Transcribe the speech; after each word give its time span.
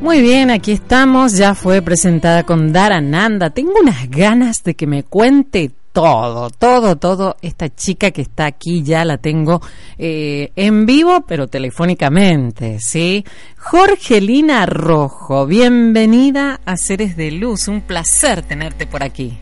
Muy 0.00 0.22
bien, 0.22 0.50
aquí 0.50 0.72
estamos. 0.72 1.36
Ya 1.36 1.54
fue 1.54 1.82
presentada 1.82 2.42
con 2.42 2.72
Darananda. 2.72 3.50
Tengo 3.50 3.74
unas 3.80 4.10
ganas 4.10 4.64
de 4.64 4.74
que 4.74 4.86
me 4.86 5.02
cuente 5.02 5.70
todo, 5.98 6.48
todo, 6.50 6.96
todo. 6.96 7.36
Esta 7.42 7.74
chica 7.74 8.12
que 8.12 8.22
está 8.22 8.46
aquí 8.46 8.84
ya 8.84 9.04
la 9.04 9.18
tengo 9.18 9.60
eh, 9.98 10.52
en 10.54 10.86
vivo, 10.86 11.24
pero 11.26 11.48
telefónicamente, 11.48 12.78
¿sí? 12.78 13.24
Jorgelina 13.56 14.64
Rojo, 14.64 15.44
bienvenida 15.44 16.60
a 16.64 16.76
Seres 16.76 17.16
de 17.16 17.32
Luz. 17.32 17.66
Un 17.66 17.80
placer 17.80 18.42
tenerte 18.42 18.86
por 18.86 19.02
aquí. 19.02 19.36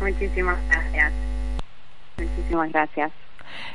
Muchísimas 0.00 0.56
gracias. 0.70 1.12
Muchísimas 2.16 2.72
gracias. 2.72 3.12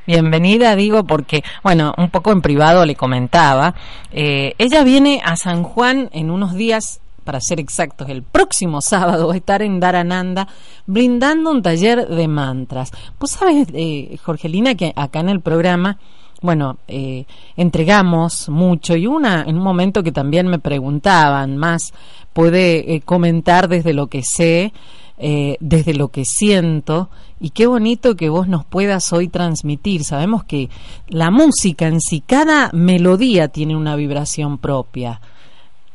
Bienvenida, 0.08 0.76
digo, 0.76 1.04
porque, 1.04 1.44
bueno, 1.62 1.94
un 2.00 2.10
poco 2.10 2.32
en 2.32 2.42
privado 2.42 2.84
le 2.84 2.96
comentaba, 2.96 3.76
eh, 4.12 4.56
ella 4.58 4.84
viene 4.84 5.22
a 5.24 5.36
San 5.36 5.62
Juan 5.62 6.10
en 6.14 6.32
unos 6.32 6.56
días 6.56 7.00
para 7.28 7.42
ser 7.42 7.60
exactos, 7.60 8.08
el 8.08 8.24
próximo 8.24 8.80
sábado 8.80 9.28
va 9.28 9.34
a 9.34 9.38
estar 9.38 9.62
en 9.62 9.82
Darananda 9.82 10.48
brindando 10.86 11.52
un 11.52 11.62
taller 11.62 12.08
de 12.08 12.26
mantras. 12.26 12.90
Pues 13.18 13.34
sabes, 13.34 13.68
eh, 13.74 14.18
Jorgelina, 14.24 14.76
que 14.76 14.94
acá 14.96 15.20
en 15.20 15.28
el 15.28 15.42
programa, 15.42 16.00
bueno, 16.42 16.78
eh, 16.88 17.26
entregamos 17.58 18.48
mucho 18.48 18.96
y 18.96 19.08
una 19.08 19.42
en 19.42 19.58
un 19.58 19.64
momento 19.64 20.04
que 20.04 20.14
también 20.14 20.48
me 20.48 20.58
preguntaban 20.58 21.58
más, 21.58 21.94
puede 22.32 22.96
eh, 22.96 23.02
comentar 23.02 23.68
desde 23.68 23.94
lo 23.94 24.08
que 24.08 24.24
sé, 24.24 24.72
eh, 25.18 25.58
desde 25.60 25.96
lo 25.96 26.08
que 26.08 26.24
siento 26.24 27.10
y 27.42 27.50
qué 27.50 27.68
bonito 27.68 28.16
que 28.16 28.30
vos 28.30 28.48
nos 28.48 28.64
puedas 28.64 29.12
hoy 29.12 29.28
transmitir. 29.28 30.06
Sabemos 30.06 30.46
que 30.46 30.70
la 31.10 31.30
música 31.30 31.88
en 31.88 32.00
sí, 32.00 32.24
cada 32.26 32.70
melodía 32.72 33.50
tiene 33.50 33.76
una 33.76 33.98
vibración 33.98 34.60
propia 34.60 35.20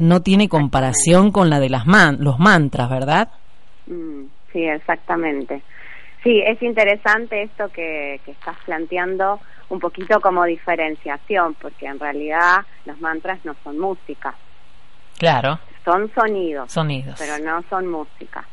no 0.02 0.22
tiene 0.22 0.48
comparación 0.48 1.32
con 1.32 1.50
la 1.50 1.60
de 1.60 1.70
las 1.70 1.86
man 1.86 2.18
los 2.20 2.38
mantras, 2.38 2.90
¿verdad? 2.90 3.28
Mm, 3.86 4.24
sí, 4.52 4.64
exactamente. 4.64 5.62
Sí, 6.22 6.42
es 6.46 6.62
interesante 6.62 7.42
esto 7.42 7.68
que, 7.70 8.20
que 8.24 8.32
estás 8.32 8.56
planteando 8.64 9.40
un 9.70 9.80
poquito 9.80 10.20
como 10.20 10.44
diferenciación, 10.44 11.54
porque 11.54 11.86
en 11.86 11.98
realidad 11.98 12.60
los 12.84 13.00
mantras 13.00 13.44
no 13.44 13.54
son 13.64 13.78
música. 13.78 14.34
Claro. 15.18 15.58
Son 15.84 16.12
sonidos. 16.14 16.70
Sonidos. 16.70 17.16
Pero 17.18 17.44
no 17.44 17.62
son 17.70 17.88
música. 17.88 18.46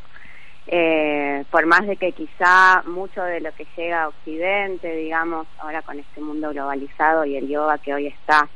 Eh, 0.71 1.43
por 1.49 1.65
más 1.65 1.87
de 1.87 1.97
que 1.97 2.11
quizá 2.11 2.83
mucho 2.85 3.23
de 3.23 3.41
lo 3.41 3.51
que 3.53 3.65
llega 3.75 4.03
a 4.03 4.07
Occidente, 4.09 4.95
digamos, 4.95 5.47
ahora 5.59 5.81
con 5.81 5.97
este 5.97 6.21
mundo 6.21 6.51
globalizado 6.51 7.25
y 7.25 7.37
el 7.37 7.47
yoga 7.47 7.79
que 7.79 7.91
hoy 7.91 8.05
está, 8.05 8.47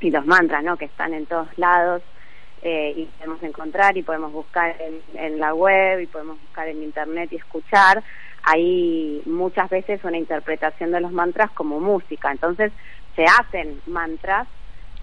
y 0.00 0.10
los 0.10 0.24
mantras, 0.24 0.64
¿no? 0.64 0.78
Que 0.78 0.86
están 0.86 1.12
en 1.12 1.26
todos 1.26 1.48
lados, 1.58 2.02
eh, 2.64 2.94
y 2.96 3.04
podemos 3.04 3.42
encontrar 3.42 3.96
y 3.96 4.02
podemos 4.02 4.32
buscar 4.32 4.74
en, 4.80 5.00
en, 5.14 5.38
la 5.38 5.54
web 5.54 6.00
y 6.00 6.06
podemos 6.06 6.40
buscar 6.40 6.66
en 6.66 6.82
internet 6.82 7.30
y 7.30 7.36
escuchar, 7.36 8.02
hay 8.42 9.22
muchas 9.26 9.68
veces 9.70 10.02
una 10.02 10.16
interpretación 10.16 10.90
de 10.90 11.00
los 11.00 11.12
mantras 11.12 11.50
como 11.50 11.78
música. 11.78 12.32
Entonces 12.32 12.72
se 13.14 13.24
hacen 13.24 13.80
mantras 13.86 14.48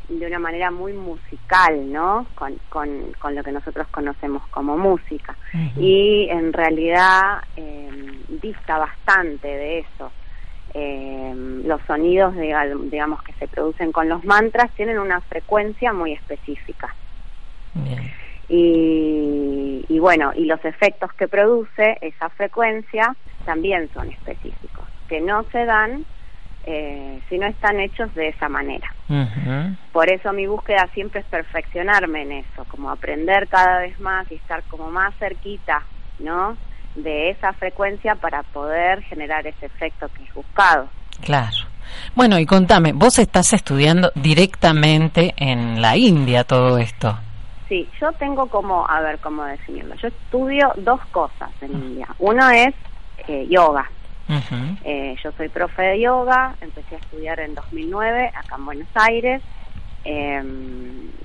de 0.10 0.28
una 0.28 0.40
manera 0.40 0.72
muy 0.72 0.94
musical, 0.94 1.92
¿no? 1.92 2.26
Con, 2.36 2.60
con, 2.70 3.14
con 3.20 3.36
lo 3.36 3.44
que 3.44 3.52
nosotros 3.52 3.88
conocemos 3.90 4.46
como 4.48 4.78
música. 4.78 5.36
Y 5.78 6.28
en 6.30 6.54
realidad 6.54 7.42
eh, 7.56 7.90
dista 8.28 8.78
bastante 8.78 9.48
de 9.48 9.80
eso. 9.80 10.12
Eh, 10.74 11.62
los 11.66 11.82
sonidos, 11.84 12.34
digamos, 12.36 13.22
que 13.24 13.34
se 13.34 13.48
producen 13.48 13.92
con 13.92 14.10
los 14.10 14.24
mantras 14.26 14.72
tienen 14.76 15.00
una 15.00 15.22
frecuencia 15.22 15.94
muy 15.94 16.14
específica. 16.14 16.94
Y, 18.50 19.86
y 19.88 20.00
bueno, 20.00 20.32
y 20.36 20.46
los 20.46 20.64
efectos 20.66 21.12
que 21.14 21.28
produce 21.28 21.98
esa 22.02 22.30
frecuencia 22.30 23.16
también 23.46 23.90
son 23.94 24.10
específicos, 24.10 24.86
que 25.08 25.22
no 25.22 25.46
se 25.52 25.66
dan 25.66 26.06
eh, 26.66 27.20
si 27.28 27.38
no 27.40 27.48
están 27.48 27.80
hechos 27.80 28.14
de 28.14 28.30
esa 28.30 28.48
manera. 28.48 28.94
Por 29.92 30.12
eso 30.12 30.32
mi 30.32 30.46
búsqueda 30.46 30.88
siempre 30.94 31.22
es 31.22 31.26
perfeccionarme 31.26 32.22
en 32.22 32.32
eso, 32.34 32.66
como 32.70 32.90
aprender 32.90 33.48
cada 33.48 33.80
vez 33.80 34.00
más 34.00 34.32
y 34.32 34.36
estar 34.36 34.64
como 34.64 34.92
más 34.92 35.14
cerquita, 35.18 35.82
¿no? 36.20 36.56
De 36.96 37.30
esa 37.32 37.54
frecuencia 37.54 38.16
para 38.16 38.44
poder 38.44 39.02
generar 39.04 39.48
ese 39.48 39.66
efecto 39.66 40.08
que 40.16 40.24
es 40.24 40.34
buscado. 40.34 40.88
Claro. 41.22 41.58
Bueno, 42.16 42.40
y 42.40 42.46
contame, 42.46 42.94
vos 42.94 43.18
estás 43.20 43.54
estudiando 43.54 44.12
directamente 44.16 45.34
en 45.38 45.82
la 45.82 45.98
India 45.98 46.44
todo 46.44 46.78
esto. 46.78 47.18
Sí, 47.72 47.90
yo 48.02 48.12
tengo 48.20 48.48
como, 48.48 48.86
a 48.86 49.00
ver 49.00 49.20
cómo 49.20 49.46
definirlo. 49.46 49.96
Yo 49.96 50.10
estudio 50.10 50.74
dos 50.76 51.00
cosas 51.14 51.50
en 51.62 51.72
India. 51.72 52.06
Uno 52.20 52.50
es 52.50 52.76
eh, 53.30 53.48
yoga. 53.48 53.90
eh, 54.84 55.16
yo 55.24 55.32
soy 55.32 55.48
profe 55.48 55.82
de 55.82 56.02
yoga, 56.02 56.54
empecé 56.60 56.96
a 56.96 56.98
estudiar 56.98 57.40
en 57.40 57.56
2009 57.56 58.30
acá 58.36 58.58
en 58.58 58.66
Buenos 58.66 58.90
Aires, 58.96 59.42
eh, 60.04 60.44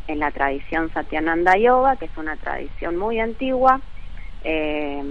en 0.07 0.19
la 0.21 0.31
tradición 0.31 0.89
Satyananda 0.95 1.57
Yoga, 1.57 1.97
que 1.97 2.05
es 2.05 2.17
una 2.17 2.37
tradición 2.37 2.97
muy 2.97 3.19
antigua. 3.19 3.81
Eh, 4.45 5.03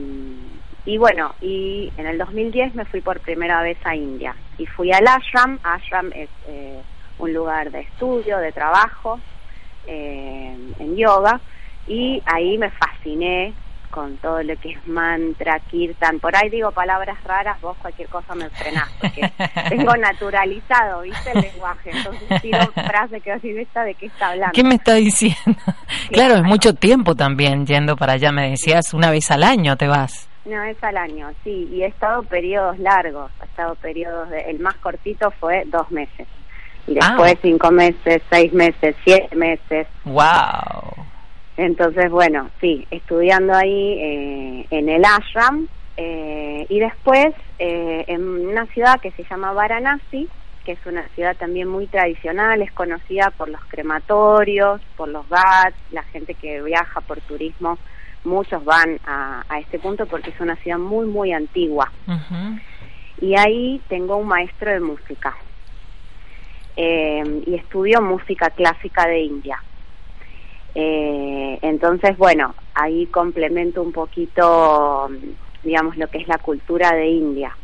y 0.85 0.97
bueno, 0.97 1.35
y 1.41 1.91
en 1.97 2.07
el 2.07 2.17
2010 2.17 2.75
me 2.75 2.85
fui 2.85 3.01
por 3.01 3.19
primera 3.19 3.61
vez 3.61 3.77
a 3.83 3.93
India 3.93 4.33
y 4.57 4.65
fui 4.67 4.93
al 4.93 5.05
ashram. 5.05 5.59
Ashram 5.63 6.13
es 6.15 6.29
eh, 6.47 6.81
un 7.19 7.33
lugar 7.33 7.71
de 7.71 7.81
estudio, 7.81 8.37
de 8.37 8.53
trabajo, 8.53 9.19
eh, 9.87 10.57
en 10.79 10.95
yoga 10.95 11.39
y 11.87 12.21
ahí 12.25 12.57
me 12.57 12.69
fasciné 12.71 13.53
con 13.95 14.17
todo 14.17 14.43
lo 14.43 14.57
que 14.57 14.71
es 14.71 14.87
mantra, 14.87 15.57
kirtan, 15.71 16.19
por 16.19 16.35
ahí 16.35 16.49
digo 16.49 16.69
palabras 16.71 17.23
raras, 17.23 17.59
vos 17.61 17.77
cualquier 17.77 18.09
cosa 18.09 18.35
me 18.35 18.49
frenás, 18.49 18.91
porque 18.99 19.31
tengo 19.69 19.95
naturalizado, 19.95 21.01
¿viste? 21.01 21.31
El 21.31 21.41
lenguaje, 21.41 21.91
entonces 21.91 22.41
tiro 22.41 22.59
frase 22.73 23.21
que 23.21 23.31
así 23.31 23.51
esta 23.57 23.85
de 23.85 23.93
qué 23.93 24.07
está 24.07 24.31
hablando. 24.31 24.51
¿Qué 24.53 24.65
me 24.65 24.75
está 24.75 24.95
diciendo? 24.95 25.61
claro, 26.11 26.35
es 26.35 26.43
mucho 26.43 26.73
tiempo 26.73 27.15
también 27.15 27.65
yendo 27.65 27.95
para 27.95 28.13
allá, 28.13 28.33
me 28.33 28.49
decías, 28.49 28.93
una 28.93 29.11
vez 29.11 29.31
al 29.31 29.43
año 29.43 29.77
te 29.77 29.87
vas. 29.87 30.29
No, 30.43 30.61
es 30.63 30.83
al 30.83 30.97
año, 30.97 31.29
sí, 31.45 31.69
y 31.71 31.83
he 31.83 31.87
estado 31.87 32.21
periodos 32.23 32.77
largos, 32.77 33.31
he 33.41 33.45
estado 33.45 33.75
periodos, 33.75 34.29
de, 34.29 34.41
el 34.41 34.59
más 34.59 34.75
cortito 34.75 35.31
fue 35.39 35.63
dos 35.67 35.89
meses 35.89 36.27
y 36.87 36.97
ah. 37.01 37.09
después 37.09 37.37
cinco 37.41 37.71
meses, 37.71 38.21
seis 38.29 38.53
meses, 38.53 38.95
siete 39.03 39.35
meses. 39.35 39.87
¡Wow! 40.03 41.05
Entonces, 41.57 42.11
bueno, 42.11 42.49
sí, 42.59 42.85
estudiando 42.91 43.53
ahí 43.53 43.99
eh, 43.99 44.67
en 44.71 44.89
el 44.89 45.05
ashram 45.05 45.67
eh, 45.95 46.65
y 46.67 46.79
después 46.79 47.27
eh, 47.59 48.03
en 48.07 48.47
una 48.47 48.65
ciudad 48.67 48.99
que 48.99 49.11
se 49.11 49.23
llama 49.23 49.53
Varanasi, 49.53 50.27
que 50.65 50.73
es 50.73 50.85
una 50.85 51.07
ciudad 51.09 51.35
también 51.37 51.67
muy 51.67 51.87
tradicional, 51.87 52.61
es 52.61 52.71
conocida 52.73 53.31
por 53.37 53.49
los 53.49 53.63
crematorios, 53.65 54.81
por 54.97 55.07
los 55.07 55.27
GATS, 55.29 55.77
la 55.91 56.03
gente 56.03 56.33
que 56.33 56.61
viaja 56.61 57.01
por 57.01 57.21
turismo, 57.21 57.77
muchos 58.25 58.65
van 58.65 58.99
a, 59.05 59.43
a 59.47 59.59
este 59.59 59.79
punto 59.79 60.07
porque 60.07 60.31
es 60.31 60.39
una 60.41 60.55
ciudad 60.57 60.79
muy, 60.79 61.05
muy 61.05 61.31
antigua. 61.31 61.91
Y 63.21 63.37
ahí 63.37 63.79
tengo 63.87 64.17
un 64.17 64.27
maestro 64.27 64.71
de 64.71 64.79
música 64.79 65.35
eh, 66.75 67.23
y 67.45 67.55
estudio 67.55 68.01
música 68.01 68.49
clásica 68.49 69.07
de 69.07 69.19
India. 69.21 69.61
Eh, 70.73 71.57
entonces, 71.61 72.17
bueno, 72.17 72.53
ahí 72.73 73.07
complemento 73.07 73.81
un 73.81 73.93
poquito, 73.93 75.09
digamos, 75.63 75.95
lo 75.95 76.07
que 76.07 76.17
es 76.17 76.27
la 76.27 76.37
cultura 76.37 76.91
de 76.91 77.07
India. 77.07 77.55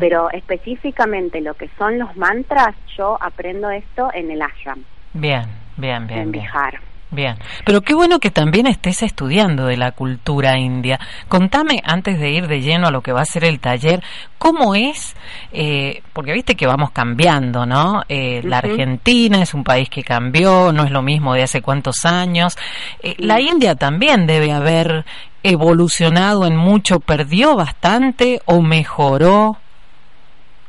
Pero 0.00 0.30
específicamente 0.32 1.40
lo 1.40 1.54
que 1.54 1.70
son 1.78 1.98
los 1.98 2.16
mantras, 2.16 2.74
yo 2.96 3.16
aprendo 3.20 3.70
esto 3.70 4.08
en 4.12 4.30
el 4.30 4.42
ashram. 4.42 4.84
Bien, 5.12 5.44
bien, 5.76 6.06
bien. 6.06 6.20
En 6.20 6.32
Bihar. 6.32 6.80
Bien, 7.14 7.36
pero 7.64 7.82
qué 7.82 7.94
bueno 7.94 8.18
que 8.18 8.30
también 8.30 8.66
estés 8.66 9.02
estudiando 9.04 9.66
de 9.66 9.76
la 9.76 9.92
cultura 9.92 10.58
india. 10.58 10.98
Contame, 11.28 11.80
antes 11.84 12.18
de 12.18 12.30
ir 12.30 12.48
de 12.48 12.60
lleno 12.60 12.88
a 12.88 12.90
lo 12.90 13.02
que 13.02 13.12
va 13.12 13.20
a 13.20 13.24
ser 13.24 13.44
el 13.44 13.60
taller, 13.60 14.02
¿cómo 14.36 14.74
es? 14.74 15.14
Eh, 15.52 16.02
porque 16.12 16.32
viste 16.32 16.56
que 16.56 16.66
vamos 16.66 16.90
cambiando, 16.90 17.66
¿no? 17.66 18.02
Eh, 18.08 18.42
La 18.44 18.58
Argentina 18.58 19.40
es 19.40 19.54
un 19.54 19.62
país 19.62 19.88
que 19.88 20.02
cambió, 20.02 20.72
no 20.72 20.82
es 20.82 20.90
lo 20.90 21.02
mismo 21.02 21.34
de 21.34 21.44
hace 21.44 21.62
cuántos 21.62 22.04
años. 22.04 22.58
Eh, 23.00 23.14
la 23.18 23.40
India 23.40 23.76
también 23.76 24.26
debe 24.26 24.50
haber 24.50 25.04
evolucionado 25.44 26.46
en 26.46 26.56
mucho, 26.56 26.98
perdió 26.98 27.54
bastante 27.54 28.40
o 28.46 28.60
mejoró. 28.60 29.58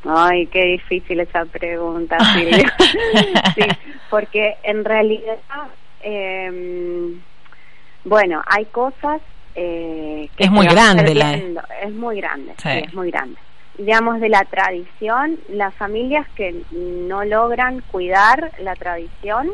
Ay, 0.08 0.46
qué 0.48 0.64
difícil 0.64 1.20
esa 1.22 1.46
pregunta, 1.46 2.18
Silvia. 2.34 2.72
sí, 3.56 3.64
porque 4.10 4.56
en 4.64 4.86
realidad 4.86 5.38
eh, 6.06 7.12
Bueno, 8.04 8.42
hay 8.46 8.66
cosas 8.66 9.22
eh, 9.56 10.30
que 10.38 10.44
es 10.44 10.52
muy 10.52 10.68
grande 10.68 11.16
la 11.16 11.34
es 11.82 11.94
muy 11.94 12.18
grande, 12.18 12.54
sí. 12.58 12.70
es 12.70 12.94
muy 12.94 13.10
grande. 13.10 13.38
Digamos 13.78 14.22
de 14.22 14.30
la 14.30 14.46
tradición, 14.46 15.38
las 15.50 15.74
familias 15.76 16.26
que 16.36 16.64
no 16.72 17.26
logran 17.26 17.82
cuidar 17.92 18.52
la 18.60 18.74
tradición 18.76 19.50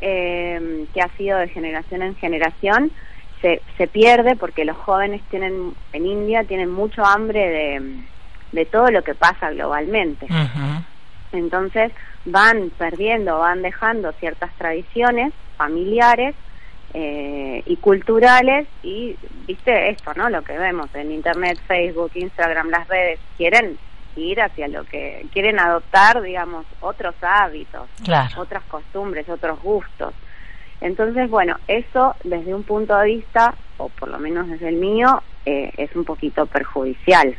eh, 0.00 0.86
que 0.92 1.00
ha 1.00 1.08
sido 1.16 1.38
de 1.38 1.48
generación 1.48 2.02
en 2.02 2.16
generación 2.16 2.92
se, 3.40 3.62
se 3.78 3.86
pierde 3.86 4.36
porque 4.36 4.64
los 4.64 4.76
jóvenes 4.76 5.22
tienen 5.30 5.74
en 5.92 6.06
India 6.06 6.44
tienen 6.44 6.70
mucho 6.70 7.04
hambre 7.04 7.48
de, 7.48 8.04
de 8.52 8.64
todo 8.66 8.90
lo 8.90 9.02
que 9.02 9.14
pasa 9.14 9.50
globalmente. 9.50 10.26
Entonces 11.36 11.92
van 12.24 12.70
perdiendo, 12.70 13.38
van 13.38 13.62
dejando 13.62 14.12
ciertas 14.12 14.52
tradiciones 14.56 15.32
familiares 15.56 16.34
eh, 16.94 17.62
y 17.66 17.76
culturales 17.76 18.66
y 18.82 19.16
viste 19.46 19.90
esto, 19.90 20.12
¿no? 20.14 20.28
Lo 20.30 20.42
que 20.42 20.56
vemos 20.58 20.94
en 20.94 21.12
internet, 21.12 21.58
Facebook, 21.66 22.12
Instagram, 22.14 22.70
las 22.70 22.88
redes 22.88 23.20
quieren 23.36 23.78
ir 24.16 24.40
hacia 24.40 24.68
lo 24.68 24.84
que 24.84 25.26
quieren 25.32 25.58
adoptar, 25.58 26.22
digamos, 26.22 26.64
otros 26.80 27.14
hábitos, 27.20 27.88
otras 28.36 28.64
costumbres, 28.64 29.28
otros 29.28 29.60
gustos. 29.62 30.14
Entonces, 30.80 31.28
bueno, 31.28 31.56
eso 31.68 32.14
desde 32.24 32.54
un 32.54 32.62
punto 32.62 32.96
de 32.96 33.06
vista, 33.06 33.54
o 33.76 33.88
por 33.88 34.08
lo 34.08 34.18
menos 34.18 34.48
desde 34.48 34.68
el 34.68 34.76
mío, 34.76 35.22
eh, 35.44 35.72
es 35.76 35.94
un 35.94 36.04
poquito 36.04 36.46
perjudicial 36.46 37.36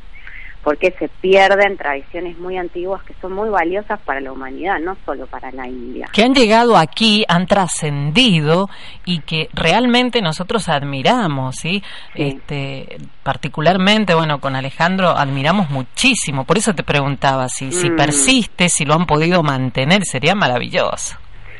porque 0.64 0.92
se 1.00 1.08
pierden 1.08 1.78
tradiciones 1.78 2.38
muy 2.38 2.58
antiguas 2.58 3.02
que 3.04 3.14
son 3.22 3.34
muy 3.34 3.50
valiosas 3.50 4.00
para 4.02 4.20
la 4.20 4.32
humanidad, 4.32 4.80
no 4.80 4.98
solo 5.06 5.26
para 5.28 5.52
la 5.52 5.68
India. 5.68 6.08
Que 6.12 6.24
han 6.24 6.34
llegado 6.34 6.76
aquí, 6.76 7.24
han 7.28 7.48
trascendido 7.48 8.70
y 9.06 9.20
que 9.22 9.50
realmente 9.54 10.22
nosotros 10.22 10.68
admiramos, 10.68 11.56
¿sí? 11.56 11.82
Este, 12.16 12.98
particularmente, 13.24 14.14
bueno, 14.14 14.40
con 14.40 14.56
Alejandro 14.56 15.10
admiramos 15.10 15.70
muchísimo, 15.70 16.44
por 16.44 16.58
eso 16.58 16.74
te 16.74 16.84
preguntaba 16.84 17.48
si, 17.48 17.72
si 17.72 17.90
mm. 17.90 17.96
persiste, 17.96 18.70
si 18.70 18.84
lo 18.84 18.96
han 18.96 19.06
podido 19.06 19.44
mantener, 19.44 20.04
sería 20.04 20.36
maravilloso. 20.36 21.18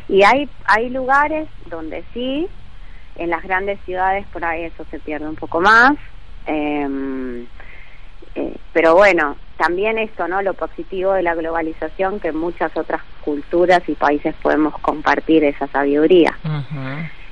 Y 0.10 0.24
hay, 0.24 0.50
hay 0.66 0.90
lugares 0.90 1.48
donde 1.70 2.04
sí, 2.14 2.48
en 3.16 3.30
las 3.30 3.44
grandes 3.44 3.80
ciudades 3.86 4.26
por 4.34 4.44
ahí 4.44 4.64
eso 4.64 4.86
se 4.92 5.00
pierde 5.00 5.28
un 5.28 5.36
poco 5.36 5.62
más. 5.62 5.94
Eh, 6.46 7.46
eh, 8.38 8.54
pero 8.72 8.94
bueno, 8.94 9.36
también 9.58 9.98
esto, 9.98 10.28
¿no? 10.28 10.44
Lo 10.44 10.54
positivo 10.54 11.14
de 11.14 11.24
la 11.24 11.34
globalización, 11.34 12.20
que 12.20 12.32
muchas 12.32 12.76
otras 12.78 13.02
culturas 13.22 13.82
y 13.88 13.94
países 13.94 14.36
podemos 14.44 14.78
compartir 14.80 15.44
esa 15.44 15.66
sabiduría. 15.68 16.38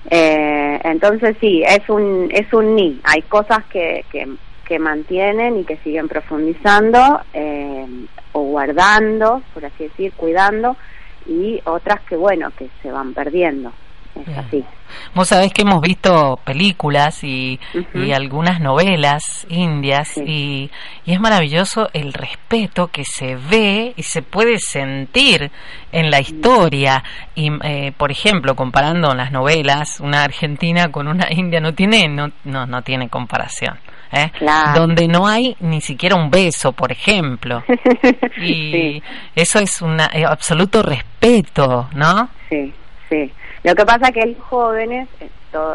eh, 0.10 0.80
entonces 0.84 1.38
sí, 1.40 1.64
es 1.64 1.88
un, 1.90 2.30
es 2.32 2.52
un 2.52 2.76
ni. 2.76 3.00
Hay 3.04 3.22
cosas 3.22 3.64
que, 3.66 4.04
que, 4.12 4.28
que 4.68 4.80
mantienen 4.80 5.60
y 5.60 5.64
que 5.64 5.78
siguen 5.78 6.08
profundizando 6.08 7.22
eh, 7.34 7.86
o 8.32 8.42
guardando, 8.42 9.44
por 9.54 9.64
así 9.64 9.84
decir, 9.84 10.12
cuidando, 10.14 10.76
y 11.28 11.62
otras 11.66 12.02
que, 12.02 12.16
bueno, 12.16 12.52
que 12.58 12.68
se 12.82 12.92
van 12.92 13.14
perdiendo. 13.14 13.72
Es 14.16 14.38
así. 14.38 14.66
Vos 15.14 15.30
sabés 15.30 15.52
que 15.54 15.64
hemos 15.64 15.82
visto 15.82 16.40
películas 16.44 17.24
y, 17.24 17.60
algunas 18.14 18.60
novelas 18.60 19.46
indias 19.50 20.18
y, 20.18 20.70
es 21.06 21.20
maravilloso 21.20 21.90
el 21.94 22.14
respeto 22.14 22.88
que 22.88 23.04
se 23.04 23.36
ve 23.36 23.94
y 23.96 24.04
se 24.04 24.22
puede 24.22 24.58
sentir 24.60 25.52
en 25.92 26.10
la 26.10 26.20
historia. 26.20 27.04
Y, 27.36 27.52
eh, 27.64 27.94
por 27.96 28.12
ejemplo, 28.12 28.56
comparando 28.56 29.14
las 29.14 29.32
novelas, 29.32 30.00
una 30.00 30.24
argentina 30.24 30.92
con 30.92 31.08
una 31.08 31.28
india 31.32 31.60
no 31.60 31.74
tiene, 31.74 32.08
no, 32.08 32.32
no, 32.44 32.66
no 32.66 32.82
tiene 32.82 33.10
comparación. 33.10 33.78
¿eh? 34.12 34.32
Donde 34.76 35.08
no 35.08 35.28
hay 35.28 35.56
ni 35.60 35.82
siquiera 35.82 36.16
un 36.16 36.30
beso, 36.30 36.72
por 36.72 36.92
ejemplo. 36.92 37.64
y 38.42 39.02
eso 39.36 39.60
es 39.60 39.82
un 39.82 40.00
absoluto 40.00 40.82
respeto, 40.82 41.90
¿no? 41.94 42.30
Sí, 42.50 42.74
sí. 43.10 43.32
Lo 43.66 43.74
que 43.74 43.84
pasa 43.84 44.12
que 44.12 44.28
los 44.28 44.38
jóvenes, 44.44 45.10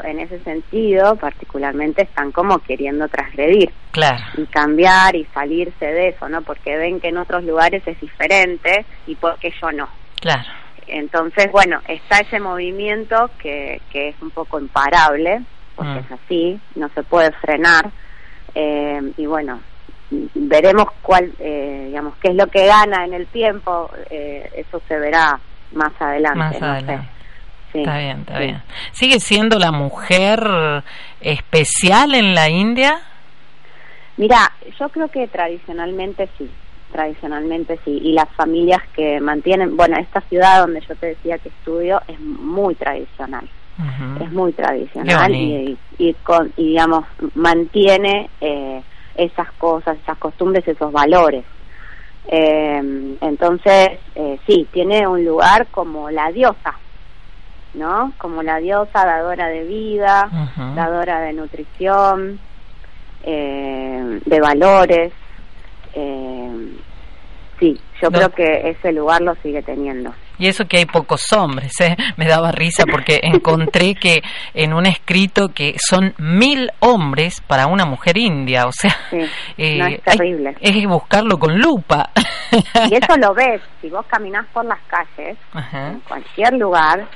en 0.04 0.20
ese 0.20 0.38
sentido, 0.44 1.16
particularmente, 1.16 2.02
están 2.02 2.30
como 2.30 2.60
queriendo 2.60 3.08
transgredir. 3.08 3.72
Claro. 3.90 4.22
Y 4.36 4.46
cambiar 4.46 5.16
y 5.16 5.24
salirse 5.34 5.86
de 5.86 6.10
eso, 6.10 6.28
¿no? 6.28 6.42
Porque 6.42 6.76
ven 6.76 7.00
que 7.00 7.08
en 7.08 7.18
otros 7.18 7.42
lugares 7.42 7.82
es 7.84 8.00
diferente 8.00 8.84
y 9.08 9.16
porque 9.16 9.52
yo 9.60 9.72
no. 9.72 9.88
Claro. 10.20 10.48
Entonces, 10.86 11.50
bueno, 11.50 11.80
está 11.88 12.20
ese 12.20 12.38
movimiento 12.38 13.28
que, 13.42 13.80
que 13.90 14.10
es 14.10 14.22
un 14.22 14.30
poco 14.30 14.60
imparable, 14.60 15.42
porque 15.74 15.90
mm. 15.90 15.98
es 15.98 16.12
así, 16.12 16.60
no 16.76 16.88
se 16.90 17.02
puede 17.02 17.32
frenar. 17.32 17.90
Eh, 18.54 19.00
y 19.16 19.26
bueno, 19.26 19.58
veremos 20.10 20.86
cuál, 21.02 21.32
eh, 21.40 21.86
digamos, 21.88 22.14
qué 22.22 22.28
es 22.28 22.36
lo 22.36 22.46
que 22.46 22.66
gana 22.66 23.04
en 23.04 23.14
el 23.14 23.26
tiempo, 23.26 23.90
eh, 24.10 24.48
eso 24.54 24.80
se 24.86 24.96
verá 24.96 25.40
más 25.72 25.92
adelante. 26.00 26.38
Más 26.38 26.62
adelante. 26.62 27.19
Está 27.72 27.98
bien, 27.98 28.20
está 28.20 28.38
bien. 28.38 28.62
¿Sigue 28.92 29.20
siendo 29.20 29.58
la 29.58 29.70
mujer 29.70 30.82
especial 31.20 32.14
en 32.14 32.34
la 32.34 32.48
India? 32.48 33.00
Mira, 34.16 34.52
yo 34.78 34.88
creo 34.88 35.08
que 35.08 35.26
tradicionalmente 35.28 36.28
sí, 36.36 36.50
tradicionalmente 36.92 37.78
sí. 37.84 38.00
Y 38.04 38.12
las 38.12 38.28
familias 38.30 38.82
que 38.94 39.20
mantienen, 39.20 39.76
bueno, 39.76 39.96
esta 39.98 40.20
ciudad 40.22 40.60
donde 40.60 40.80
yo 40.82 40.94
te 40.96 41.06
decía 41.08 41.38
que 41.38 41.48
estudio 41.48 42.02
es 42.06 42.20
muy 42.20 42.74
tradicional. 42.74 43.48
Es 44.20 44.30
muy 44.30 44.52
tradicional 44.52 45.34
y, 45.34 45.78
y, 45.96 46.12
con, 46.22 46.52
y, 46.58 46.68
digamos, 46.68 47.06
mantiene 47.34 48.28
eh, 48.42 48.82
esas 49.14 49.50
cosas, 49.52 49.96
esas 50.02 50.18
costumbres, 50.18 50.68
esos 50.68 50.92
valores. 50.92 51.46
Eh, 52.28 53.16
entonces, 53.22 53.92
eh, 54.14 54.38
sí, 54.46 54.68
tiene 54.70 55.06
un 55.06 55.24
lugar 55.24 55.66
como 55.68 56.10
la 56.10 56.30
diosa 56.30 56.74
¿no? 57.74 58.12
Como 58.18 58.42
la 58.42 58.58
diosa 58.58 59.04
dadora 59.04 59.48
de 59.48 59.64
vida, 59.64 60.28
dadora 60.74 61.20
de 61.20 61.32
nutrición, 61.32 62.40
eh, 63.22 64.20
de 64.24 64.40
valores. 64.40 65.12
Eh, 65.94 66.76
sí, 67.58 67.80
yo 68.00 68.10
creo 68.10 68.30
que 68.30 68.70
ese 68.70 68.92
lugar 68.92 69.20
lo 69.20 69.34
sigue 69.36 69.62
teniendo. 69.62 70.12
Y 70.38 70.48
eso 70.48 70.64
que 70.64 70.78
hay 70.78 70.86
pocos 70.86 71.30
hombres, 71.34 71.72
¿eh? 71.80 71.94
me 72.16 72.26
daba 72.26 72.50
risa 72.50 72.84
porque 72.90 73.20
encontré 73.22 73.94
que 73.94 74.22
en 74.54 74.72
un 74.72 74.86
escrito 74.86 75.50
que 75.54 75.76
son 75.78 76.14
mil 76.16 76.70
hombres 76.80 77.42
para 77.46 77.66
una 77.66 77.84
mujer 77.84 78.16
india, 78.16 78.66
o 78.66 78.72
sea, 78.72 78.96
eh, 79.58 79.96
es 79.96 80.02
terrible. 80.02 80.56
es 80.60 80.86
buscarlo 80.86 81.38
con 81.38 81.58
lupa. 81.58 82.10
Y 82.90 82.94
eso 82.94 83.16
lo 83.18 83.34
ves, 83.34 83.60
si 83.82 83.90
vos 83.90 84.04
caminás 84.06 84.46
por 84.52 84.64
las 84.64 84.80
calles, 84.88 85.36
en 85.72 86.00
cualquier 86.00 86.54
lugar, 86.54 87.06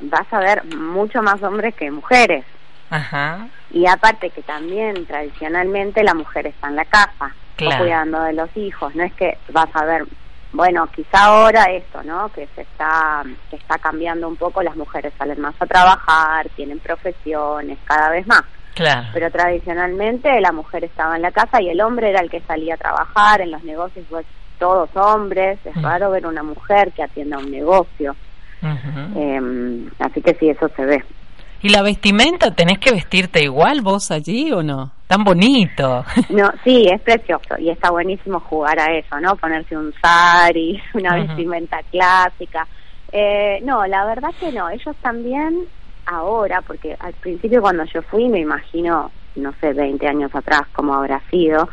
vas 0.00 0.32
a 0.32 0.38
ver 0.38 0.64
mucho 0.76 1.22
más 1.22 1.42
hombres 1.42 1.74
que 1.74 1.90
mujeres. 1.90 2.44
Ajá. 2.90 3.48
Y 3.70 3.86
aparte 3.86 4.30
que 4.30 4.42
también 4.42 5.06
tradicionalmente 5.06 6.02
la 6.02 6.14
mujer 6.14 6.46
está 6.46 6.68
en 6.68 6.76
la 6.76 6.84
casa, 6.84 7.34
cuidando 7.56 8.22
de 8.22 8.32
los 8.32 8.54
hijos, 8.56 8.94
no 8.94 9.04
es 9.04 9.12
que 9.14 9.38
vas 9.52 9.68
a 9.74 9.84
ver, 9.84 10.06
bueno, 10.52 10.88
quizá 10.88 11.26
ahora 11.26 11.64
esto, 11.64 12.02
¿no? 12.02 12.30
Que 12.30 12.48
se 12.54 12.62
está 12.62 13.22
que 13.50 13.56
está 13.56 13.78
cambiando 13.78 14.26
un 14.26 14.36
poco, 14.36 14.62
las 14.62 14.76
mujeres 14.76 15.12
salen 15.18 15.40
más 15.40 15.54
a 15.60 15.66
trabajar, 15.66 16.48
tienen 16.56 16.80
profesiones 16.80 17.78
cada 17.84 18.10
vez 18.10 18.26
más. 18.26 18.42
Claro. 18.74 19.08
Pero 19.12 19.30
tradicionalmente 19.30 20.40
la 20.40 20.52
mujer 20.52 20.84
estaba 20.84 21.16
en 21.16 21.22
la 21.22 21.32
casa 21.32 21.60
y 21.60 21.68
el 21.68 21.80
hombre 21.80 22.10
era 22.10 22.20
el 22.20 22.30
que 22.30 22.40
salía 22.40 22.74
a 22.74 22.78
trabajar 22.78 23.40
en 23.40 23.50
los 23.50 23.62
negocios, 23.62 24.06
pues 24.08 24.26
todos 24.58 24.90
hombres, 24.94 25.58
es 25.64 25.76
mm. 25.76 25.82
raro 25.82 26.10
ver 26.10 26.26
una 26.26 26.42
mujer 26.42 26.92
que 26.92 27.02
atienda 27.02 27.38
un 27.38 27.50
negocio. 27.50 28.16
Em, 28.62 29.88
así 29.98 30.20
que 30.20 30.34
sí, 30.34 30.50
eso 30.50 30.68
se 30.76 30.84
ve. 30.84 31.04
¿Y 31.62 31.68
la 31.68 31.82
vestimenta? 31.82 32.54
¿Tenés 32.54 32.78
que 32.78 32.90
vestirte 32.90 33.42
igual 33.42 33.82
vos 33.82 34.10
allí 34.10 34.50
o 34.52 34.62
no? 34.62 34.92
Tan 35.06 35.24
bonito. 35.24 36.04
No, 36.30 36.50
sí, 36.64 36.86
es 36.90 37.00
precioso 37.02 37.58
y 37.58 37.70
está 37.70 37.90
buenísimo 37.90 38.40
jugar 38.40 38.78
a 38.78 38.96
eso, 38.96 39.18
¿no? 39.20 39.36
Ponerse 39.36 39.76
un 39.76 39.92
sari, 40.00 40.80
una 40.94 41.16
vestimenta 41.16 41.82
clásica. 41.90 42.66
Eh, 43.12 43.60
no, 43.62 43.84
la 43.86 44.06
verdad 44.06 44.30
que 44.38 44.52
no. 44.52 44.70
Ellos 44.70 44.96
también 45.02 45.66
ahora, 46.06 46.62
porque 46.62 46.96
al 46.98 47.12
principio 47.14 47.60
cuando 47.60 47.84
yo 47.84 48.02
fui, 48.02 48.28
me 48.28 48.40
imagino, 48.40 49.10
no 49.36 49.52
sé, 49.60 49.72
20 49.72 50.06
años 50.06 50.34
atrás, 50.34 50.62
cómo 50.72 50.94
habrá 50.94 51.20
sido. 51.30 51.68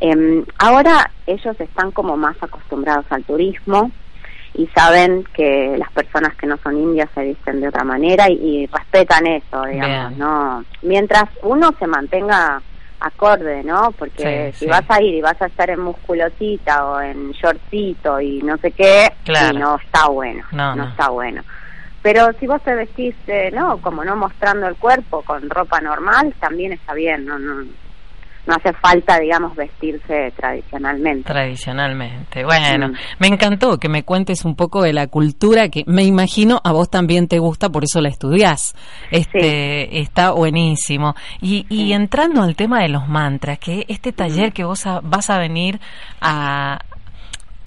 Eh, 0.00 0.44
ahora 0.58 1.10
ellos 1.26 1.58
están 1.60 1.90
como 1.92 2.16
más 2.16 2.36
acostumbrados 2.42 3.06
al 3.10 3.24
turismo, 3.24 3.90
y 4.54 4.66
saben 4.68 5.24
que 5.32 5.76
las 5.78 5.90
personas 5.92 6.34
que 6.36 6.46
no 6.46 6.58
son 6.58 6.76
indias 6.76 7.08
se 7.14 7.22
visten 7.22 7.60
de 7.60 7.68
otra 7.68 7.84
manera 7.84 8.28
y, 8.28 8.66
respetan 8.66 9.26
eso, 9.26 9.64
digamos, 9.64 10.16
¿no? 10.18 10.64
Mientras 10.82 11.24
uno 11.42 11.74
se 11.78 11.86
mantenga 11.86 12.60
acorde, 13.00 13.64
¿no? 13.64 13.92
Porque 13.92 14.52
si 14.54 14.66
vas 14.66 14.84
a 14.88 15.02
ir 15.02 15.14
y 15.14 15.20
vas 15.20 15.40
a 15.40 15.46
estar 15.46 15.70
en 15.70 15.80
musculosita 15.80 16.84
o 16.86 17.00
en 17.00 17.32
shortcito 17.32 18.20
y 18.20 18.42
no 18.42 18.56
sé 18.58 18.72
qué, 18.72 19.12
no 19.54 19.76
está 19.76 20.08
bueno, 20.08 20.44
no, 20.52 20.84
está 20.84 21.08
bueno. 21.08 21.42
Pero 22.02 22.32
si 22.38 22.46
vos 22.46 22.60
te 22.62 22.74
vestís, 22.74 23.14
no, 23.52 23.78
como 23.78 24.04
no 24.04 24.16
mostrando 24.16 24.66
el 24.66 24.76
cuerpo, 24.76 25.22
con 25.22 25.48
ropa 25.48 25.80
normal, 25.80 26.34
también 26.40 26.72
está 26.72 26.94
bien, 26.94 27.24
no, 27.24 27.38
no, 27.38 27.64
no 28.46 28.54
hace 28.54 28.72
falta, 28.74 29.18
digamos, 29.18 29.54
vestirse 29.54 30.32
tradicionalmente. 30.36 31.24
Tradicionalmente. 31.24 32.44
Bueno, 32.44 32.88
mm. 32.88 32.94
me 33.18 33.26
encantó 33.28 33.78
que 33.78 33.88
me 33.88 34.02
cuentes 34.02 34.44
un 34.44 34.56
poco 34.56 34.82
de 34.82 34.92
la 34.92 35.06
cultura 35.06 35.68
que 35.68 35.84
me 35.86 36.02
imagino 36.02 36.60
a 36.64 36.72
vos 36.72 36.90
también 36.90 37.28
te 37.28 37.38
gusta, 37.38 37.68
por 37.68 37.84
eso 37.84 38.00
la 38.00 38.08
estudiás. 38.08 38.74
Este, 39.10 40.00
Está 40.00 40.32
buenísimo. 40.32 41.14
Y, 41.40 41.66
y 41.68 41.92
entrando 41.92 42.42
al 42.42 42.56
tema 42.56 42.80
de 42.80 42.88
los 42.88 43.08
mantras, 43.08 43.58
que 43.58 43.84
este 43.88 44.12
taller 44.12 44.52
que 44.52 44.64
vos 44.64 44.84
vas 45.02 45.30
a 45.30 45.38
venir 45.38 45.80
a, 46.20 46.78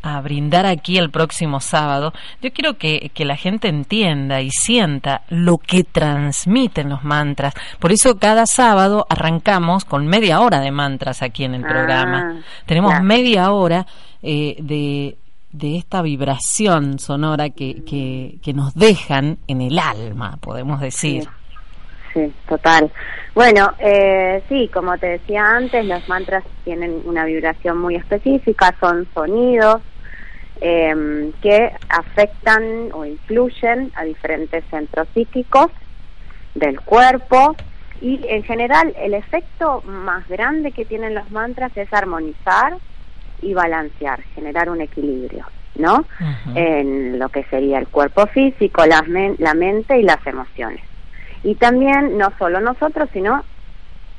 a 0.06 0.22
brindar 0.22 0.66
aquí 0.66 0.98
el 0.98 1.10
próximo 1.10 1.60
sábado, 1.60 2.14
yo 2.42 2.54
quiero 2.54 2.78
que, 2.78 3.12
que, 3.14 3.26
la 3.26 3.36
gente 3.36 3.68
entienda 3.68 4.42
y 4.42 4.52
sienta 4.52 5.24
lo 5.30 5.58
que 5.58 5.84
transmiten 5.84 6.90
los 6.90 7.04
mantras. 7.04 7.56
Por 7.80 7.92
eso 7.92 8.20
cada 8.20 8.46
sábado 8.46 9.08
arrancamos 9.10 9.84
con 9.84 10.06
media 10.06 10.42
hora 10.42 10.60
de 10.60 10.72
mantras 10.72 11.24
aquí 11.24 11.44
en 11.44 11.56
el 11.56 11.66
ah, 11.66 11.68
programa. 11.68 12.42
Tenemos 12.68 13.02
media 13.02 13.52
hora 13.52 13.88
eh, 14.22 14.56
de, 14.60 15.18
de 15.52 15.78
esta 15.78 16.04
vibración 16.04 17.00
sonora 17.00 17.50
que, 17.50 17.84
que, 17.84 18.38
que, 18.44 18.54
nos 18.54 18.76
dejan 18.76 19.40
en 19.48 19.62
el 19.62 19.80
alma, 19.80 20.38
podemos 20.40 20.82
decir. 20.82 21.28
Sí, 22.14 22.32
total. 22.48 22.92
Bueno, 23.34 23.72
eh, 23.80 24.44
sí, 24.48 24.70
como 24.72 24.98
te 24.98 25.08
decía 25.08 25.44
antes, 25.46 25.84
los 25.86 26.08
mantras 26.08 26.44
tienen 26.64 27.02
una 27.06 27.26
vibración 27.26 27.80
muy 27.80 27.96
específica, 27.96 28.74
son 28.80 29.08
sonidos 29.14 29.82
eh, 30.62 31.32
que 31.42 31.72
afectan 31.90 32.90
o 32.94 33.06
influyen 33.06 33.92
a 33.96 34.04
diferentes 34.04 34.64
centros 34.70 35.08
psíquicos 35.14 35.72
del 36.54 36.80
cuerpo 36.82 37.56
y 38.02 38.20
en 38.28 38.44
general 38.44 38.94
el 38.98 39.14
efecto 39.14 39.82
más 39.86 40.28
grande 40.28 40.72
que 40.72 40.86
tienen 40.86 41.16
los 41.16 41.30
mantras 41.32 41.72
es 41.76 41.92
armonizar 41.94 42.76
y 43.42 43.54
balancear, 43.54 44.22
generar 44.34 44.70
un 44.70 44.82
equilibrio, 44.82 45.46
¿no? 45.76 46.06
En 46.56 47.20
lo 47.20 47.30
que 47.30 47.44
sería 47.46 47.80
el 47.80 47.88
cuerpo 47.88 48.28
físico, 48.28 48.86
la, 48.86 49.04
la 49.38 49.54
mente 49.54 49.98
y 50.00 50.04
las 50.04 50.26
emociones. 50.26 50.82
Y 51.44 51.56
también 51.56 52.18
no 52.18 52.32
solo 52.40 52.60
nosotros, 52.60 53.10
sino, 53.14 53.44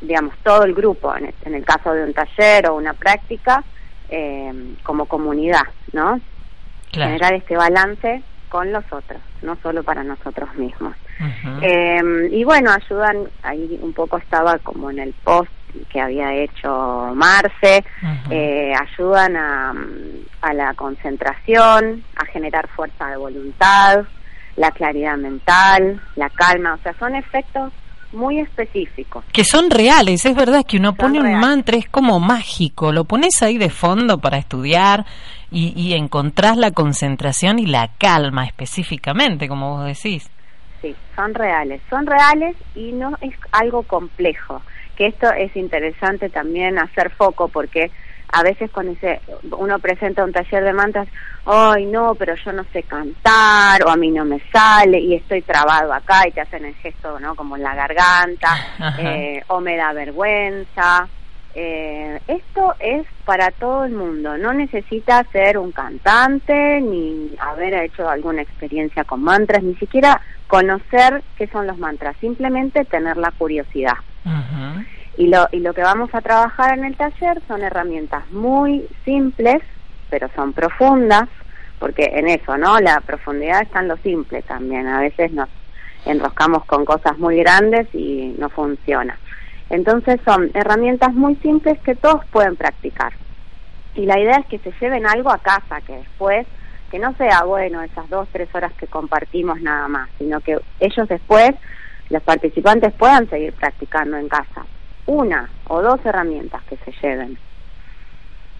digamos, 0.00 0.34
todo 0.42 0.64
el 0.64 0.74
grupo, 0.74 1.14
en 1.16 1.32
en 1.44 1.54
el 1.54 1.64
caso 1.64 1.92
de 1.92 2.04
un 2.04 2.12
taller 2.12 2.68
o 2.68 2.76
una 2.76 2.92
práctica, 2.92 3.64
eh, 4.08 4.52
como 4.82 5.06
comunidad, 5.06 5.66
¿no? 5.92 6.20
Generar 6.92 7.34
este 7.34 7.56
balance 7.56 8.22
con 8.48 8.72
los 8.72 8.84
otros, 8.92 9.20
no 9.42 9.56
solo 9.62 9.82
para 9.82 10.02
nosotros 10.04 10.54
mismos. 10.56 10.94
eh, 11.62 12.28
y 12.30 12.44
bueno, 12.44 12.70
ayudan, 12.70 13.28
ahí 13.42 13.78
un 13.82 13.92
poco 13.92 14.18
estaba 14.18 14.58
como 14.58 14.90
en 14.90 14.98
el 14.98 15.12
post 15.24 15.50
que 15.90 16.00
había 16.00 16.32
hecho 16.34 17.12
Marce, 17.14 17.84
eh, 18.30 18.72
ayudan 18.74 19.36
a, 19.36 19.74
a 20.42 20.54
la 20.54 20.74
concentración, 20.74 22.02
a 22.16 22.24
generar 22.26 22.66
fuerza 22.68 23.08
de 23.08 23.16
voluntad, 23.16 24.04
la 24.56 24.70
claridad 24.70 25.16
mental, 25.18 26.00
la 26.14 26.30
calma, 26.30 26.74
o 26.74 26.78
sea, 26.78 26.94
son 26.98 27.14
efectos 27.14 27.72
muy 28.16 28.40
específicos. 28.40 29.24
Que 29.32 29.44
son 29.44 29.70
reales, 29.70 30.24
es 30.24 30.34
verdad 30.34 30.64
que 30.66 30.78
uno 30.78 30.94
pone 30.94 31.20
un 31.20 31.38
mantra, 31.38 31.76
es 31.76 31.88
como 31.88 32.18
mágico, 32.18 32.90
lo 32.90 33.04
pones 33.04 33.42
ahí 33.42 33.58
de 33.58 33.70
fondo 33.70 34.18
para 34.18 34.38
estudiar 34.38 35.04
y, 35.50 35.72
y 35.76 35.94
encontrás 35.94 36.56
la 36.56 36.72
concentración 36.72 37.58
y 37.58 37.66
la 37.66 37.90
calma 37.98 38.46
específicamente, 38.46 39.46
como 39.46 39.76
vos 39.76 39.84
decís. 39.84 40.28
Sí, 40.82 40.94
son 41.14 41.34
reales, 41.34 41.80
son 41.88 42.06
reales 42.06 42.56
y 42.74 42.92
no 42.92 43.16
es 43.20 43.34
algo 43.52 43.82
complejo, 43.84 44.62
que 44.96 45.06
esto 45.06 45.30
es 45.32 45.54
interesante 45.54 46.28
también 46.28 46.78
hacer 46.78 47.10
foco 47.10 47.48
porque 47.48 47.90
a 48.32 48.42
veces 48.42 48.70
cuando 48.70 48.92
dice, 48.92 49.20
uno 49.56 49.78
presenta 49.78 50.24
un 50.24 50.32
taller 50.32 50.64
de 50.64 50.72
mantras, 50.72 51.08
ay 51.44 51.86
no, 51.86 52.14
pero 52.14 52.34
yo 52.34 52.52
no 52.52 52.64
sé 52.72 52.82
cantar, 52.82 53.82
o 53.84 53.90
a 53.90 53.96
mí 53.96 54.10
no 54.10 54.24
me 54.24 54.40
sale, 54.52 54.98
y 54.98 55.14
estoy 55.14 55.42
trabado 55.42 55.92
acá, 55.92 56.26
y 56.26 56.32
te 56.32 56.40
hacen 56.40 56.64
el 56.64 56.74
gesto, 56.74 57.18
¿no? 57.20 57.34
Como 57.34 57.56
en 57.56 57.62
la 57.62 57.74
garganta, 57.74 58.48
eh, 58.98 59.42
o 59.48 59.60
me 59.60 59.76
da 59.76 59.92
vergüenza. 59.92 61.08
Eh, 61.58 62.20
esto 62.28 62.74
es 62.78 63.06
para 63.24 63.50
todo 63.50 63.86
el 63.86 63.92
mundo, 63.92 64.36
no 64.36 64.52
necesita 64.52 65.24
ser 65.32 65.56
un 65.56 65.72
cantante, 65.72 66.82
ni 66.82 67.34
haber 67.38 67.72
hecho 67.84 68.06
alguna 68.10 68.42
experiencia 68.42 69.04
con 69.04 69.22
mantras, 69.22 69.62
ni 69.62 69.74
siquiera 69.76 70.20
conocer 70.48 71.22
qué 71.38 71.46
son 71.46 71.66
los 71.66 71.78
mantras, 71.78 72.14
simplemente 72.20 72.84
tener 72.84 73.16
la 73.16 73.30
curiosidad. 73.30 73.96
Y 75.16 75.28
lo, 75.28 75.48
y 75.50 75.60
lo 75.60 75.72
que 75.72 75.82
vamos 75.82 76.14
a 76.14 76.20
trabajar 76.20 76.78
en 76.78 76.84
el 76.84 76.96
taller 76.96 77.40
son 77.48 77.62
herramientas 77.62 78.30
muy 78.32 78.86
simples, 79.04 79.62
pero 80.10 80.28
son 80.36 80.52
profundas, 80.52 81.28
porque 81.78 82.04
en 82.14 82.28
eso, 82.28 82.58
¿no? 82.58 82.78
La 82.80 83.00
profundidad 83.00 83.62
está 83.62 83.80
en 83.80 83.88
lo 83.88 83.96
simple 83.98 84.42
también. 84.42 84.86
A 84.86 85.00
veces 85.00 85.32
nos 85.32 85.48
enroscamos 86.04 86.64
con 86.66 86.84
cosas 86.84 87.18
muy 87.18 87.38
grandes 87.38 87.88
y 87.94 88.34
no 88.38 88.50
funciona. 88.50 89.18
Entonces 89.70 90.20
son 90.24 90.50
herramientas 90.52 91.12
muy 91.14 91.36
simples 91.36 91.78
que 91.80 91.94
todos 91.94 92.24
pueden 92.26 92.56
practicar. 92.56 93.12
Y 93.94 94.04
la 94.04 94.20
idea 94.20 94.36
es 94.36 94.46
que 94.46 94.58
se 94.58 94.72
lleven 94.80 95.06
algo 95.06 95.30
a 95.30 95.38
casa, 95.38 95.80
que 95.80 95.96
después, 95.96 96.46
que 96.90 96.98
no 96.98 97.14
sea 97.14 97.42
bueno 97.44 97.82
esas 97.82 98.08
dos, 98.10 98.28
tres 98.30 98.54
horas 98.54 98.72
que 98.74 98.86
compartimos 98.86 99.62
nada 99.62 99.88
más, 99.88 100.10
sino 100.18 100.40
que 100.40 100.58
ellos 100.78 101.08
después, 101.08 101.52
los 102.10 102.22
participantes 102.22 102.92
puedan 102.92 103.28
seguir 103.30 103.54
practicando 103.54 104.18
en 104.18 104.28
casa 104.28 104.66
una 105.06 105.48
o 105.68 105.80
dos 105.82 106.04
herramientas 106.04 106.62
que 106.64 106.76
se 106.76 106.92
lleven. 107.02 107.38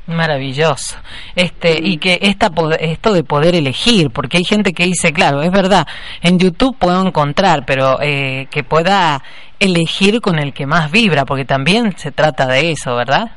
Maravilloso. 0.07 0.97
Este, 1.35 1.79
y 1.83 1.99
que 1.99 2.19
esta, 2.23 2.51
esto 2.79 3.13
de 3.13 3.25
poder 3.25 3.57
elegir, 3.57 4.11
porque 4.11 4.37
hay 4.37 4.45
gente 4.45 4.73
que 4.73 4.85
dice, 4.85 5.13
claro, 5.13 5.43
es 5.43 5.51
verdad, 5.51 5.87
en 6.23 6.39
YouTube 6.39 6.77
puedo 6.79 7.05
encontrar, 7.05 7.65
pero 7.67 7.99
eh, 8.01 8.47
que 8.51 8.63
pueda 8.63 9.23
elegir 9.59 10.21
con 10.21 10.39
el 10.39 10.53
que 10.53 10.67
más 10.67 10.93
vibra, 10.93 11.25
porque 11.25 11.45
también 11.45 11.97
se 11.97 12.13
trata 12.13 12.47
de 12.47 12.71
eso, 12.71 12.95
¿verdad? 12.95 13.33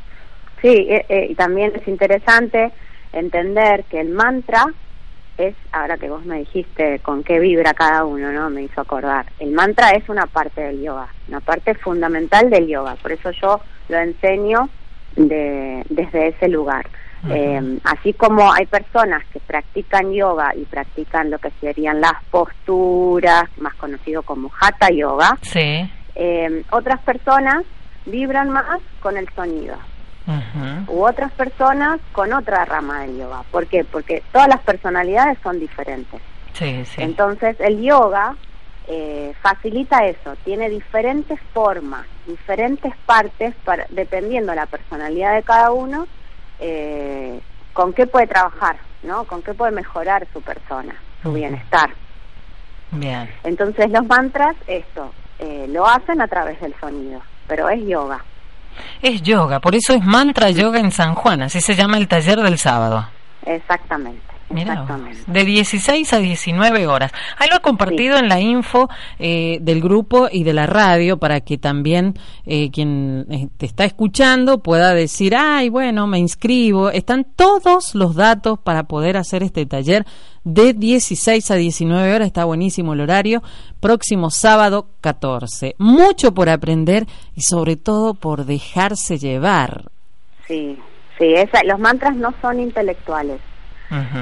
Sí, 0.61 0.67
eh, 0.67 1.05
eh, 1.09 1.27
y 1.31 1.35
también 1.35 1.71
es 1.75 1.87
interesante 1.87 2.71
entender 3.13 3.85
que 3.85 4.01
el 4.01 4.09
mantra 4.09 4.65
es, 5.39 5.55
ahora 5.71 5.97
que 5.97 6.09
vos 6.09 6.25
me 6.25 6.39
dijiste 6.39 6.99
con 6.99 7.23
qué 7.23 7.39
vibra 7.39 7.73
cada 7.73 8.03
uno, 8.03 8.31
¿no? 8.31 8.49
Me 8.49 8.63
hizo 8.63 8.81
acordar. 8.81 9.25
El 9.39 9.51
mantra 9.51 9.91
es 9.91 10.07
una 10.09 10.25
parte 10.25 10.61
del 10.61 10.81
yoga, 10.81 11.07
una 11.27 11.39
parte 11.39 11.73
fundamental 11.75 12.49
del 12.49 12.67
yoga. 12.67 12.95
Por 13.01 13.11
eso 13.11 13.31
yo 13.31 13.59
lo 13.87 13.97
enseño 13.97 14.69
de, 15.15 15.83
desde 15.89 16.27
ese 16.27 16.47
lugar. 16.49 16.85
eh, 17.29 17.79
así 17.83 18.13
como 18.13 18.53
hay 18.53 18.65
personas 18.65 19.25
que 19.33 19.39
practican 19.41 20.13
yoga 20.13 20.53
y 20.55 20.63
practican 20.65 21.29
lo 21.29 21.37
que 21.37 21.51
serían 21.59 21.99
las 21.99 22.23
posturas, 22.31 23.43
más 23.57 23.73
conocido 23.75 24.23
como 24.23 24.49
hatha 24.61 24.89
yoga, 24.89 25.37
sí. 25.41 25.89
eh, 26.15 26.63
otras 26.71 27.01
personas 27.01 27.65
vibran 28.05 28.49
más 28.49 28.79
con 29.01 29.17
el 29.17 29.27
sonido 29.35 29.75
u 30.87 31.05
otras 31.05 31.31
personas 31.33 31.99
con 32.11 32.33
otra 32.33 32.65
rama 32.65 33.01
del 33.01 33.17
yoga. 33.17 33.43
¿Por 33.51 33.67
qué? 33.67 33.83
Porque 33.83 34.23
todas 34.31 34.47
las 34.47 34.61
personalidades 34.61 35.37
son 35.41 35.59
diferentes. 35.59 36.21
Sí, 36.53 36.83
sí. 36.85 37.01
Entonces 37.01 37.55
el 37.59 37.81
yoga 37.81 38.35
eh, 38.87 39.33
facilita 39.41 40.05
eso, 40.05 40.35
tiene 40.43 40.69
diferentes 40.69 41.39
formas, 41.53 42.05
diferentes 42.25 42.91
partes, 43.05 43.55
para, 43.63 43.85
dependiendo 43.89 44.51
de 44.51 44.55
la 44.55 44.65
personalidad 44.65 45.35
de 45.35 45.43
cada 45.43 45.71
uno, 45.71 46.07
eh, 46.59 47.39
con 47.73 47.93
qué 47.93 48.07
puede 48.07 48.27
trabajar, 48.27 48.77
¿no? 49.03 49.25
Con 49.25 49.43
qué 49.43 49.53
puede 49.53 49.71
mejorar 49.71 50.27
su 50.33 50.41
persona, 50.41 50.95
su 51.21 51.33
bienestar. 51.33 51.91
Bien. 52.91 53.29
Entonces 53.43 53.91
los 53.91 54.05
mantras, 54.07 54.55
esto, 54.65 55.13
eh, 55.37 55.67
lo 55.69 55.87
hacen 55.87 56.19
a 56.21 56.27
través 56.27 56.59
del 56.59 56.73
sonido, 56.79 57.21
pero 57.47 57.69
es 57.69 57.85
yoga. 57.85 58.23
Es 59.01 59.21
yoga, 59.21 59.59
por 59.59 59.75
eso 59.75 59.93
es 59.93 60.03
mantra 60.03 60.49
yoga 60.49 60.79
en 60.79 60.91
San 60.91 61.15
Juan, 61.15 61.41
así 61.43 61.61
se 61.61 61.75
llama 61.75 61.97
el 61.97 62.07
taller 62.07 62.39
del 62.41 62.57
sábado. 62.57 63.07
Exactamente. 63.45 64.21
Exactamente. 64.49 65.19
de 65.27 65.45
16 65.45 66.13
a 66.13 66.17
19 66.17 66.87
horas. 66.87 67.11
Ahí 67.37 67.49
lo 67.49 67.57
he 67.57 67.61
compartido 67.61 68.17
en 68.17 68.29
la 68.29 68.39
info 68.39 68.89
eh, 69.19 69.59
del 69.61 69.81
grupo 69.81 70.27
y 70.31 70.43
de 70.43 70.53
la 70.53 70.65
radio 70.65 71.17
para 71.17 71.41
que 71.41 71.57
también 71.57 72.15
eh, 72.45 72.71
quien 72.71 73.25
eh, 73.29 73.47
te 73.57 73.65
está 73.65 73.85
escuchando 73.85 74.59
pueda 74.59 74.93
decir, 74.93 75.35
ay, 75.35 75.69
bueno, 75.69 76.07
me 76.07 76.17
inscribo. 76.17 76.89
Están 76.89 77.25
todos 77.35 77.93
los 77.93 78.15
datos 78.15 78.59
para 78.59 78.83
poder 78.83 79.17
hacer 79.17 79.43
este 79.43 79.65
taller 79.65 80.05
de 80.43 80.73
16 80.73 81.51
a 81.51 81.55
19 81.55 82.15
horas. 82.15 82.27
Está 82.27 82.45
buenísimo 82.45 82.93
el 82.93 83.01
horario. 83.01 83.43
Próximo 83.79 84.31
sábado 84.31 84.87
14. 85.01 85.75
Mucho 85.77 86.33
por 86.33 86.49
aprender 86.49 87.05
y 87.35 87.41
sobre 87.41 87.75
todo 87.75 88.15
por 88.15 88.45
dejarse 88.45 89.19
llevar. 89.19 89.91
Sí, 90.47 90.77
sí, 91.19 91.33
esa, 91.35 91.63
los 91.63 91.79
mantras 91.79 92.15
no 92.15 92.33
son 92.41 92.59
intelectuales 92.59 93.39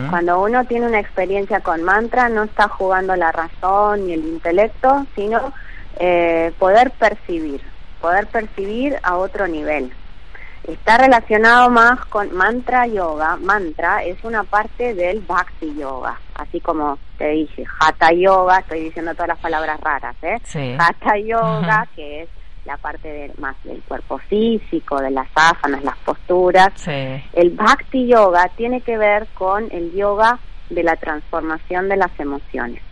Cuando 0.09 0.41
uno 0.41 0.63
tiene 0.65 0.87
una 0.87 0.99
experiencia 0.99 1.59
con 1.59 1.83
mantra, 1.83 2.29
no 2.29 2.43
está 2.43 2.69
jugando 2.69 3.15
la 3.15 3.31
razón 3.31 4.05
ni 4.05 4.13
el 4.13 4.25
intelecto, 4.25 5.05
sino 5.15 5.53
eh, 5.99 6.53
poder 6.57 6.91
percibir, 6.91 7.61
poder 7.99 8.27
percibir 8.27 8.97
a 9.03 9.17
otro 9.17 9.47
nivel. 9.47 9.91
Está 10.63 10.97
relacionado 10.97 11.69
más 11.69 12.05
con 12.05 12.33
mantra 12.33 12.87
yoga. 12.87 13.37
Mantra 13.37 14.03
es 14.03 14.21
una 14.23 14.43
parte 14.43 14.93
del 14.93 15.21
bhakti 15.21 15.75
yoga, 15.75 16.19
así 16.35 16.59
como 16.59 16.97
te 17.17 17.29
dije, 17.29 17.63
hatha 17.79 18.11
yoga, 18.11 18.59
estoy 18.59 18.81
diciendo 18.81 19.13
todas 19.13 19.29
las 19.29 19.39
palabras 19.39 19.79
raras, 19.79 20.15
¿eh? 20.21 20.37
Hatha 20.77 21.17
yoga, 21.17 21.87
que 21.95 22.23
es 22.23 22.29
la 22.67 22.77
parte 22.77 23.07
de, 23.07 23.33
más 23.39 23.55
del 23.63 23.81
cuerpo 23.81 24.17
físico, 24.19 24.99
de 24.99 25.09
las 25.09 25.27
asanas, 25.33 25.83
las 25.83 25.97
posturas. 25.99 26.73
El 26.85 27.51
bhakti 27.51 28.07
yoga 28.07 28.51
tiene 28.55 28.81
que 28.81 28.97
ver 28.97 29.25
con 29.33 29.69
el 29.71 29.93
yoga 29.93 30.37
de 30.69 30.83
la 30.83 30.97
transformación 30.97 31.87
de 31.87 31.95
las 31.95 32.11
emociones. 32.19 32.83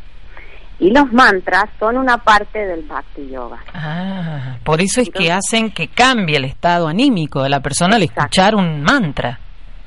Y 0.80 0.92
los 0.92 1.12
mantras 1.12 1.66
son 1.78 1.98
una 1.98 2.18
parte 2.18 2.60
del 2.66 2.84
Bhakti 2.84 3.30
Yoga. 3.30 3.60
Ah, 3.74 4.58
por 4.64 4.82
eso 4.82 5.00
es 5.00 5.10
que 5.10 5.32
hacen 5.32 5.72
que 5.72 5.88
cambie 5.88 6.36
el 6.36 6.44
estado 6.44 6.90
anímico 6.90 7.42
de 7.44 7.50
la 7.50 7.62
persona 7.62 7.96
al 7.96 8.04
escuchar 8.04 8.56
un 8.56 8.82
mantra. 8.82 9.40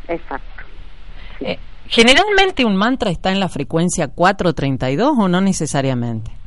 Exacto. 0.07 0.65
Eh, 1.41 1.59
¿Generalmente 1.89 2.65
un 2.65 2.75
mantra 2.75 3.11
está 3.11 3.31
en 3.31 3.39
la 3.39 3.51
frecuencia 3.51 4.09
432 4.09 5.13
o 5.19 5.29
no 5.29 5.43
necesariamente? 5.43 6.38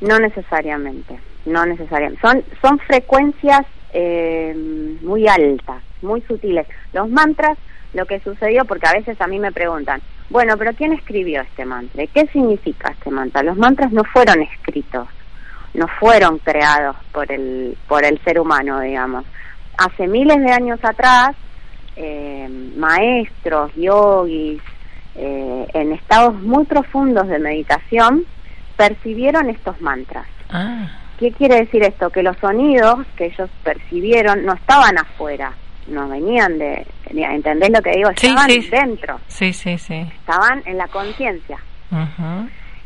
No 0.00 0.18
necesariamente, 0.18 1.18
no 1.46 1.64
necesariamente. 1.64 2.20
Son, 2.20 2.42
son 2.60 2.78
frecuencias 2.80 3.66
eh, 3.92 4.54
muy 5.02 5.26
altas, 5.26 5.82
muy 6.02 6.20
sutiles. 6.22 6.66
Los 6.92 7.08
mantras, 7.08 7.56
lo 7.94 8.04
que 8.06 8.20
sucedió, 8.20 8.64
porque 8.64 8.86
a 8.86 8.92
veces 8.92 9.20
a 9.20 9.26
mí 9.26 9.38
me 9.38 9.52
preguntan, 9.52 10.02
bueno, 10.28 10.56
pero 10.58 10.74
¿quién 10.74 10.92
escribió 10.92 11.40
este 11.42 11.64
mantra? 11.64 12.06
¿Qué 12.08 12.26
significa 12.26 12.90
este 12.90 13.10
mantra? 13.10 13.42
Los 13.42 13.56
mantras 13.56 13.92
no 13.92 14.02
fueron 14.04 14.42
escritos, 14.42 15.08
no 15.72 15.86
fueron 15.88 16.38
creados 16.38 16.96
por 17.12 17.30
el, 17.30 17.76
por 17.88 18.04
el 18.04 18.22
ser 18.24 18.40
humano, 18.40 18.80
digamos. 18.80 19.24
Hace 19.78 20.08
miles 20.08 20.38
de 20.38 20.52
años 20.52 20.80
atrás, 20.82 21.36
eh, 21.96 22.48
maestros, 22.76 23.72
yogis, 23.76 24.60
eh, 25.14 25.66
en 25.72 25.92
estados 25.92 26.34
muy 26.42 26.64
profundos 26.64 27.28
de 27.28 27.38
meditación, 27.38 28.26
percibieron 28.76 29.50
estos 29.50 29.80
mantras. 29.80 30.26
Ah. 30.50 30.88
¿Qué 31.18 31.32
quiere 31.32 31.56
decir 31.56 31.82
esto? 31.82 32.10
Que 32.10 32.22
los 32.22 32.36
sonidos 32.38 33.06
que 33.16 33.26
ellos 33.26 33.48
percibieron 33.64 34.44
no 34.44 34.52
estaban 34.52 34.98
afuera, 34.98 35.52
no 35.88 36.08
venían 36.08 36.58
de, 36.58 36.86
¿entendés 37.10 37.70
lo 37.70 37.80
que 37.80 37.92
digo? 37.92 38.10
Estaban 38.10 38.48
dentro. 38.70 39.18
Sí, 39.26 39.52
sí, 39.52 39.78
sí. 39.78 39.94
Estaban 39.94 40.62
en 40.66 40.76
la 40.76 40.88
conciencia. 40.88 41.58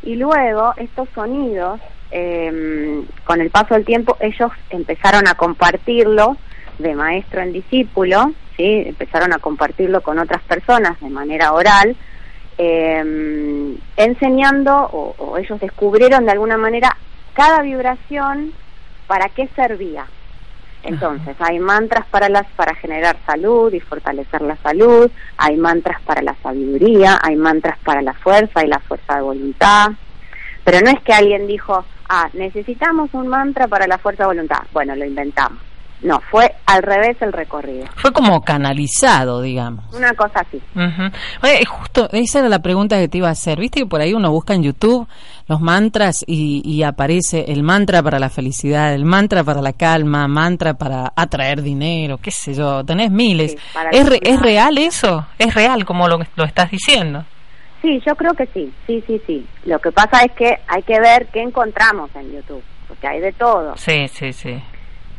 Y 0.03 0.15
luego 0.15 0.73
estos 0.77 1.09
sonidos, 1.13 1.79
em, 2.11 3.05
con 3.25 3.41
el 3.41 3.49
paso 3.49 3.73
del 3.73 3.85
tiempo, 3.85 4.15
ellos 4.19 4.51
empezaron 4.69 5.27
a 5.27 5.35
compartirlo 5.35 6.37
de 6.79 6.95
maestro 6.95 7.41
en 7.41 7.53
discípulo, 7.53 8.33
¿sí? 8.55 8.83
empezaron 8.87 9.33
a 9.33 9.39
compartirlo 9.39 10.01
con 10.01 10.19
otras 10.19 10.41
personas 10.43 10.99
de 11.01 11.09
manera 11.09 11.53
oral, 11.53 11.95
em, 12.57 13.77
enseñando 13.97 14.73
o, 14.73 15.15
o 15.17 15.37
ellos 15.37 15.59
descubrieron 15.59 16.25
de 16.25 16.31
alguna 16.31 16.57
manera 16.57 16.95
cada 17.33 17.61
vibración 17.61 18.53
para 19.07 19.29
qué 19.29 19.47
servía. 19.55 20.05
Entonces, 20.83 21.35
hay 21.39 21.59
mantras 21.59 22.05
para 22.07 22.27
las 22.27 22.47
para 22.55 22.73
generar 22.75 23.15
salud 23.25 23.71
y 23.71 23.79
fortalecer 23.79 24.41
la 24.41 24.57
salud, 24.57 25.11
hay 25.37 25.55
mantras 25.55 26.01
para 26.01 26.21
la 26.21 26.35
sabiduría, 26.41 27.19
hay 27.21 27.35
mantras 27.35 27.77
para 27.79 28.01
la 28.01 28.13
fuerza 28.13 28.63
y 28.63 28.67
la 28.67 28.79
fuerza 28.79 29.15
de 29.15 29.21
voluntad. 29.21 29.91
Pero 30.63 30.79
no 30.81 30.89
es 30.89 30.99
que 31.03 31.13
alguien 31.13 31.45
dijo, 31.45 31.85
"Ah, 32.09 32.29
necesitamos 32.33 33.13
un 33.13 33.27
mantra 33.27 33.67
para 33.67 33.85
la 33.85 33.99
fuerza 33.99 34.23
de 34.23 34.27
voluntad." 34.27 34.63
Bueno, 34.73 34.95
lo 34.95 35.05
inventamos. 35.05 35.59
No, 36.03 36.19
fue 36.31 36.55
al 36.65 36.81
revés 36.81 37.17
el 37.21 37.31
recorrido. 37.31 37.85
Fue 37.95 38.11
como 38.11 38.41
canalizado, 38.41 39.41
digamos. 39.41 39.85
Una 39.93 40.13
cosa 40.13 40.39
así. 40.39 40.59
Oye, 41.43 41.63
justo, 41.65 42.09
esa 42.11 42.39
era 42.39 42.49
la 42.49 42.59
pregunta 42.59 42.97
que 42.97 43.07
te 43.07 43.19
iba 43.19 43.27
a 43.27 43.31
hacer. 43.31 43.59
Viste 43.59 43.81
que 43.81 43.85
por 43.85 44.01
ahí 44.01 44.13
uno 44.13 44.31
busca 44.31 44.55
en 44.55 44.63
YouTube 44.63 45.07
los 45.47 45.61
mantras 45.61 46.23
y, 46.25 46.81
aparece 46.81 47.51
el 47.51 47.61
mantra 47.61 48.01
para 48.01 48.17
la 48.17 48.29
felicidad, 48.29 48.93
el 48.93 49.05
mantra 49.05 49.43
para 49.43 49.61
la 49.61 49.73
calma, 49.73 50.27
mantra 50.27 50.73
para 50.73 51.13
atraer 51.15 51.61
dinero, 51.61 52.17
qué 52.17 52.31
sé 52.31 52.53
yo, 52.53 52.83
tenés 52.83 53.11
miles. 53.11 53.55
¿Es, 53.91 54.07
¿Es 54.21 54.39
real 54.39 54.77
eso? 54.77 55.27
¿Es 55.37 55.53
real 55.53 55.85
como 55.85 56.07
lo, 56.07 56.19
lo 56.35 56.43
estás 56.45 56.71
diciendo? 56.71 57.25
Sí, 57.81 58.01
yo 58.05 58.15
creo 58.15 58.33
que 58.33 58.45
sí, 58.47 58.71
sí, 58.87 59.03
sí, 59.05 59.21
sí. 59.27 59.45
Lo 59.65 59.79
que 59.79 59.91
pasa 59.91 60.23
es 60.23 60.31
que 60.33 60.57
hay 60.67 60.83
que 60.83 60.99
ver 60.99 61.27
qué 61.27 61.41
encontramos 61.41 62.09
en 62.15 62.31
YouTube, 62.31 62.63
porque 62.87 63.07
hay 63.07 63.19
de 63.19 63.31
todo. 63.33 63.75
Sí, 63.75 64.07
sí, 64.07 64.33
sí. 64.33 64.61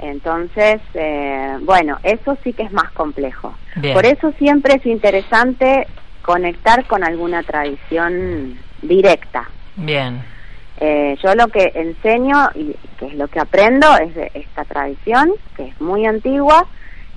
Entonces, 0.02 0.80
eh, 0.94 1.56
bueno, 1.60 1.98
eso 2.02 2.36
sí 2.42 2.52
que 2.52 2.64
es 2.64 2.72
más 2.72 2.90
complejo. 2.90 3.54
Por 3.94 4.04
eso 4.04 4.32
siempre 4.36 4.74
es 4.74 4.84
interesante 4.84 5.86
conectar 6.22 6.84
con 6.86 7.04
alguna 7.04 7.42
tradición 7.44 8.58
directa. 8.82 9.48
Bien. 9.76 10.22
Eh, 10.78 11.16
yo 11.22 11.34
lo 11.36 11.46
que 11.46 11.70
enseño 11.74 12.50
y 12.56 12.74
que 12.98 13.06
es 13.06 13.14
lo 13.14 13.28
que 13.28 13.38
aprendo 13.38 13.86
es 13.98 14.14
de 14.16 14.32
esta 14.34 14.64
tradición, 14.64 15.30
que 15.56 15.68
es 15.68 15.80
muy 15.80 16.04
antigua, 16.04 16.66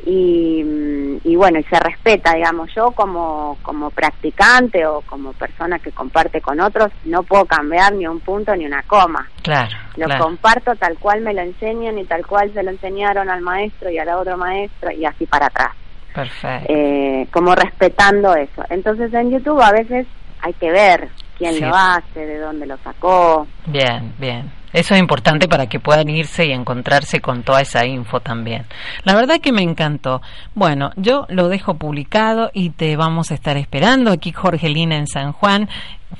y, 0.06 1.20
y, 1.24 1.36
bueno, 1.36 1.60
y 1.60 1.63
se 1.63 1.80
respeta, 1.80 2.36
digamos, 2.36 2.70
yo 2.76 2.91
como, 2.91 3.58
como 3.63 3.89
practicante 3.89 4.86
o 4.86 5.02
como 5.02 5.34
persona 5.34 5.80
que 5.80 5.91
comparte 5.91 6.41
con 6.41 6.60
otros, 6.60 6.91
no 7.06 7.24
puedo 7.24 7.46
cambiar 7.46 7.94
ni 7.94 8.06
un 8.06 8.20
punto 8.20 8.56
ni 8.56 8.65
una 8.65 8.84
coma. 8.84 9.28
Claro. 9.41 9.76
Lo 9.98 10.08
comparto 10.20 10.76
tal 10.76 10.98
cual 11.00 11.22
me 11.22 11.34
lo 11.34 11.41
enseñan 11.41 11.98
y 11.98 12.06
tal 12.06 12.26
cual 12.26 12.54
se 12.54 12.62
lo 12.62 12.70
enseñaron 12.70 13.30
al 13.30 13.41
maestro 13.41 13.89
y 13.89 13.98
al 13.98 14.10
otro 14.10 14.38
maestro 14.38 14.91
y 14.91 15.06
así 15.06 15.26
para 15.26 15.48
atrás. 15.48 15.72
Perfecto. 16.13 16.72
Eh, 16.72 17.28
como 17.32 17.56
respetando 17.56 18.36
eso. 18.36 18.63
Entonces 18.70 19.13
en 19.13 19.32
YouTube 19.32 19.62
a 19.62 19.72
veces 19.72 20.06
hay 20.41 20.54
que 20.54 20.72
ver 20.72 21.10
quién 21.38 21.60
lo 21.60 21.76
hace, 21.76 22.26
de 22.26 22.38
dónde 22.38 22.68
lo 22.68 22.78
sacó. 22.78 23.48
Bien, 23.65 24.13
bien. 24.20 24.52
Eso 24.75 24.93
es 24.93 24.99
importante 24.99 25.47
para 25.47 25.67
que 25.67 25.79
puedan 25.79 26.09
irse 26.09 26.47
y 26.47 26.51
encontrarse 26.51 27.21
con 27.21 27.43
toda 27.43 27.61
esa 27.61 27.85
info 27.85 28.19
también. 28.19 28.65
La 29.05 29.15
verdad 29.15 29.39
que 29.39 29.53
me 29.53 29.61
encantó. 29.61 30.21
Bueno, 30.53 30.91
yo 30.97 31.25
lo 31.29 31.47
dejo 31.47 31.75
publicado 31.75 32.51
y 32.53 32.71
te 32.71 32.97
vamos 32.97 33.31
a 33.31 33.35
estar 33.35 33.55
esperando 33.55 34.11
aquí, 34.11 34.33
Jorgelina, 34.33 34.97
en 34.97 35.07
San 35.07 35.31
Juan. 35.31 35.69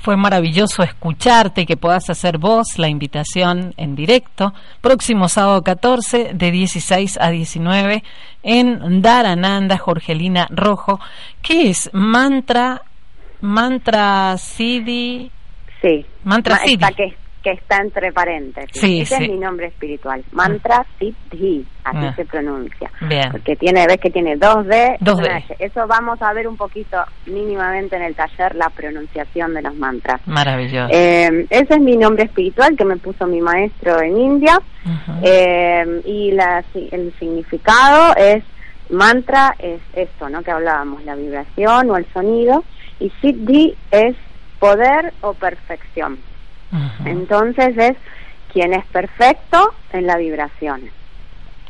Fue 0.00 0.16
maravilloso 0.16 0.82
escucharte 0.82 1.60
y 1.60 1.66
que 1.66 1.76
puedas 1.76 2.08
hacer 2.08 2.38
vos 2.38 2.78
la 2.78 2.88
invitación 2.88 3.74
en 3.76 3.94
directo. 3.94 4.54
Próximo 4.80 5.28
sábado 5.28 5.62
14 5.62 6.30
de 6.32 6.50
16 6.50 7.18
a 7.20 7.28
19 7.28 8.02
en 8.42 9.02
Darananda, 9.02 9.76
Jorgelina 9.76 10.46
Rojo. 10.48 10.98
¿Qué 11.42 11.68
es? 11.68 11.90
Mantra, 11.92 12.80
mantra 13.42 14.34
Siddhi. 14.38 15.30
Sí. 15.82 16.06
Mantra 16.24 16.56
Siddhi 16.64 17.25
que 17.46 17.52
está 17.52 17.76
entre 17.76 18.10
paréntesis. 18.10 18.82
Ese 18.82 19.14
es 19.14 19.30
mi 19.30 19.38
nombre 19.38 19.68
espiritual. 19.68 20.24
Mantra 20.32 20.84
Siddhi, 20.98 21.64
así 21.84 21.98
ah. 22.02 22.12
se 22.16 22.24
pronuncia. 22.24 22.90
Porque 23.30 23.54
tiene, 23.54 23.86
ves 23.86 23.98
que 23.98 24.10
tiene 24.10 24.34
dos 24.34 24.66
D, 24.66 24.96
dos 24.98 25.18
D. 25.18 25.44
Eso 25.60 25.86
vamos 25.86 26.20
a 26.22 26.32
ver 26.32 26.48
un 26.48 26.56
poquito 26.56 26.96
mínimamente 27.26 27.94
en 27.94 28.02
el 28.02 28.16
taller 28.16 28.56
la 28.56 28.68
pronunciación 28.70 29.54
de 29.54 29.62
los 29.62 29.76
mantras. 29.76 30.20
Maravilloso. 30.26 30.92
Eh, 30.92 31.46
ese 31.48 31.74
es 31.74 31.80
mi 31.80 31.96
nombre 31.96 32.24
espiritual 32.24 32.76
que 32.76 32.84
me 32.84 32.96
puso 32.96 33.28
mi 33.28 33.40
maestro 33.40 34.02
en 34.02 34.16
India. 34.16 34.58
Eh, 35.22 36.02
y 36.04 36.32
la, 36.32 36.64
el 36.74 37.14
significado 37.20 38.12
es 38.16 38.42
mantra 38.90 39.54
es 39.60 39.80
esto, 39.94 40.28
¿no? 40.28 40.42
Que 40.42 40.50
hablábamos, 40.50 41.04
la 41.04 41.14
vibración 41.14 41.90
o 41.90 41.96
el 41.96 42.06
sonido. 42.12 42.64
Y 42.98 43.12
Siddhi 43.20 43.76
es 43.92 44.16
poder 44.58 45.12
o 45.20 45.32
perfección. 45.34 46.18
Entonces 47.04 47.76
es 47.76 47.96
quien 48.52 48.72
es 48.72 48.84
perfecto 48.86 49.74
en 49.92 50.06
la 50.06 50.16
vibración. 50.16 50.82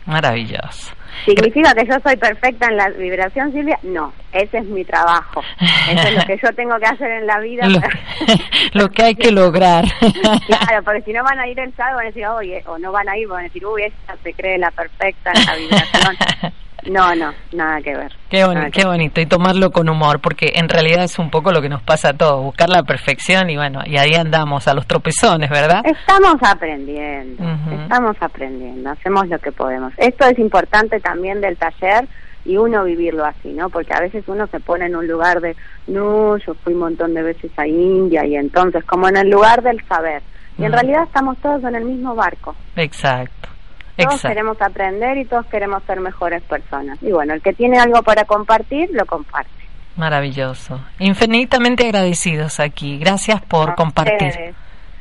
Maravilloso. 0.07 0.95
¿Significa 1.25 1.75
que 1.75 1.87
yo 1.87 1.97
soy 2.05 2.17
perfecta 2.17 2.67
en 2.69 2.77
la 2.77 2.89
vibración, 2.91 3.53
Silvia? 3.53 3.79
No, 3.83 4.13
ese 4.33 4.59
es 4.59 4.65
mi 4.67 4.85
trabajo. 4.85 5.43
Eso 5.91 6.09
es 6.09 6.15
lo 6.15 6.25
que 6.25 6.39
yo 6.41 6.53
tengo 6.55 6.79
que 6.79 6.87
hacer 6.87 7.11
en 7.11 7.27
la 7.27 7.41
vida. 7.41 7.67
Lo, 8.73 8.89
que 8.91 9.03
hay 9.03 9.15
que 9.15 9.33
lograr. 9.33 9.85
Claro, 10.47 10.83
porque 10.85 11.03
si 11.03 11.13
no 11.13 11.25
van 11.25 11.39
a 11.39 11.49
ir 11.49 11.59
el 11.59 11.75
sábado, 11.75 11.97
van 11.97 12.05
a 12.05 12.09
decir, 12.09 12.27
oye, 12.27 12.63
o 12.67 12.79
no 12.79 12.93
van 12.93 13.09
a 13.09 13.17
ir, 13.17 13.27
van 13.27 13.41
a 13.41 13.43
decir, 13.45 13.65
uy, 13.67 13.83
esta 13.85 14.17
se 14.23 14.33
cree 14.33 14.59
la 14.59 14.71
perfecta 14.71 15.33
en 15.33 15.47
la 15.47 15.57
vibración. 15.57 16.53
No, 16.91 17.15
no, 17.15 17.33
nada 17.53 17.81
que 17.81 17.95
ver. 17.95 18.13
Qué, 18.29 18.45
bonito, 18.85 19.21
y 19.21 19.27
tomarlo 19.27 19.71
con 19.71 19.89
humor, 19.89 20.21
porque 20.21 20.53
en 20.55 20.69
realidad 20.69 21.05
es 21.05 21.19
un 21.19 21.31
poco 21.31 21.53
lo 21.53 21.63
que 21.63 21.69
nos 21.69 21.83
pasa 21.83 22.11
a 22.11 22.13
todos, 22.15 22.43
buscar 22.43 22.69
la 22.69 22.83
perfección 22.83 23.51
y 23.51 23.57
bueno, 23.57 23.81
y 23.85 23.97
ahí 23.97 24.15
andamos 24.15 24.69
a 24.69 24.75
los 24.75 24.87
tropezones, 24.87 25.51
¿verdad? 25.51 25.83
Estamos 25.85 26.37
aprendiendo, 26.43 27.43
estamos 27.71 28.17
aprendiendo, 28.21 28.91
hacemos 28.91 29.29
lo 29.29 29.39
que 29.39 29.53
podemos. 29.53 29.93
Esto 29.97 30.27
es 30.27 30.39
importante 30.39 31.01
también 31.01 31.41
del 31.41 31.57
taller, 31.57 32.09
y 32.47 32.57
uno 32.57 32.85
vivirlo 32.85 33.25
así, 33.25 33.53
¿no? 33.53 33.69
Porque 33.69 33.93
a 33.93 34.01
veces 34.01 34.25
uno 34.29 34.47
se 34.47 34.61
pone 34.61 34.87
en 34.87 34.97
un 34.97 35.07
lugar 35.07 35.41
de, 35.41 35.57
no, 35.89 36.37
yo 36.39 36.55
fui 36.55 36.75
un 36.75 36.81
montón 36.81 37.13
de 37.13 37.23
veces 37.23 37.51
a 37.57 37.67
India 37.67 38.25
y 38.25 38.37
entonces 38.37 38.85
como 38.85 39.09
en 39.09 39.17
el 39.17 39.29
lugar 39.29 39.63
del 39.63 39.85
saber. 39.87 40.23
Y 40.59 40.65
en 40.65 40.73
realidad 40.73 41.03
estamos 41.03 41.37
todos 41.39 41.63
en 41.65 41.75
el 41.75 41.85
mismo 41.85 42.15
barco. 42.15 42.55
Exacto. 42.77 43.49
Todos 43.97 44.23
queremos 44.23 44.61
aprender 44.61 45.17
y 45.17 45.25
todos 45.25 45.47
queremos 45.47 45.83
ser 45.85 46.01
mejores 46.01 46.43
personas. 46.43 46.99
Y 47.03 47.13
bueno, 47.13 47.35
el 47.35 47.43
que 47.43 47.53
tiene 47.53 47.79
algo 47.79 48.03
para 48.03 48.25
compartir, 48.25 48.91
lo 48.93 49.07
comparte. 49.07 49.51
Maravilloso. 49.97 50.79
Infinitamente 50.99 51.85
agradecidos 51.85 52.61
aquí. 52.61 52.99
Gracias 52.99 53.41
por 53.43 53.75
compartir. 53.75 54.55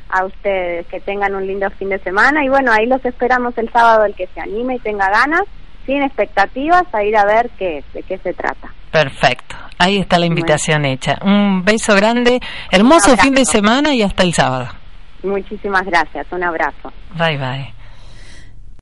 a 0.08 0.24
ustedes, 0.24 0.86
que 0.86 1.00
tengan 1.00 1.34
un 1.34 1.46
lindo 1.46 1.68
fin 1.70 1.88
de 1.88 1.98
semana 1.98 2.44
y 2.44 2.48
bueno, 2.48 2.70
ahí 2.72 2.86
los 2.86 3.04
esperamos 3.04 3.58
el 3.58 3.70
sábado 3.72 4.04
el 4.04 4.14
que 4.14 4.28
se 4.28 4.40
anime 4.40 4.76
y 4.76 4.78
tenga 4.78 5.10
ganas, 5.10 5.42
sin 5.84 6.00
expectativas, 6.00 6.84
a 6.92 7.02
ir 7.02 7.16
a 7.16 7.24
ver 7.24 7.50
qué 7.58 7.82
de 7.92 8.04
qué 8.04 8.16
se 8.18 8.32
trata. 8.32 8.72
Perfecto. 8.92 9.56
Ahí 9.78 9.98
está 9.98 10.18
la 10.18 10.26
invitación 10.26 10.84
hecha. 10.84 11.18
Un 11.22 11.64
beso 11.64 11.94
grande, 11.96 12.40
hermoso 12.70 13.16
fin 13.16 13.34
de 13.34 13.44
semana 13.44 13.94
y 13.94 14.02
hasta 14.02 14.22
el 14.22 14.32
sábado. 14.32 14.68
Muchísimas 15.22 15.84
gracias. 15.84 16.26
Un 16.30 16.44
abrazo. 16.44 16.92
Bye 17.18 17.36
bye. 17.36 17.75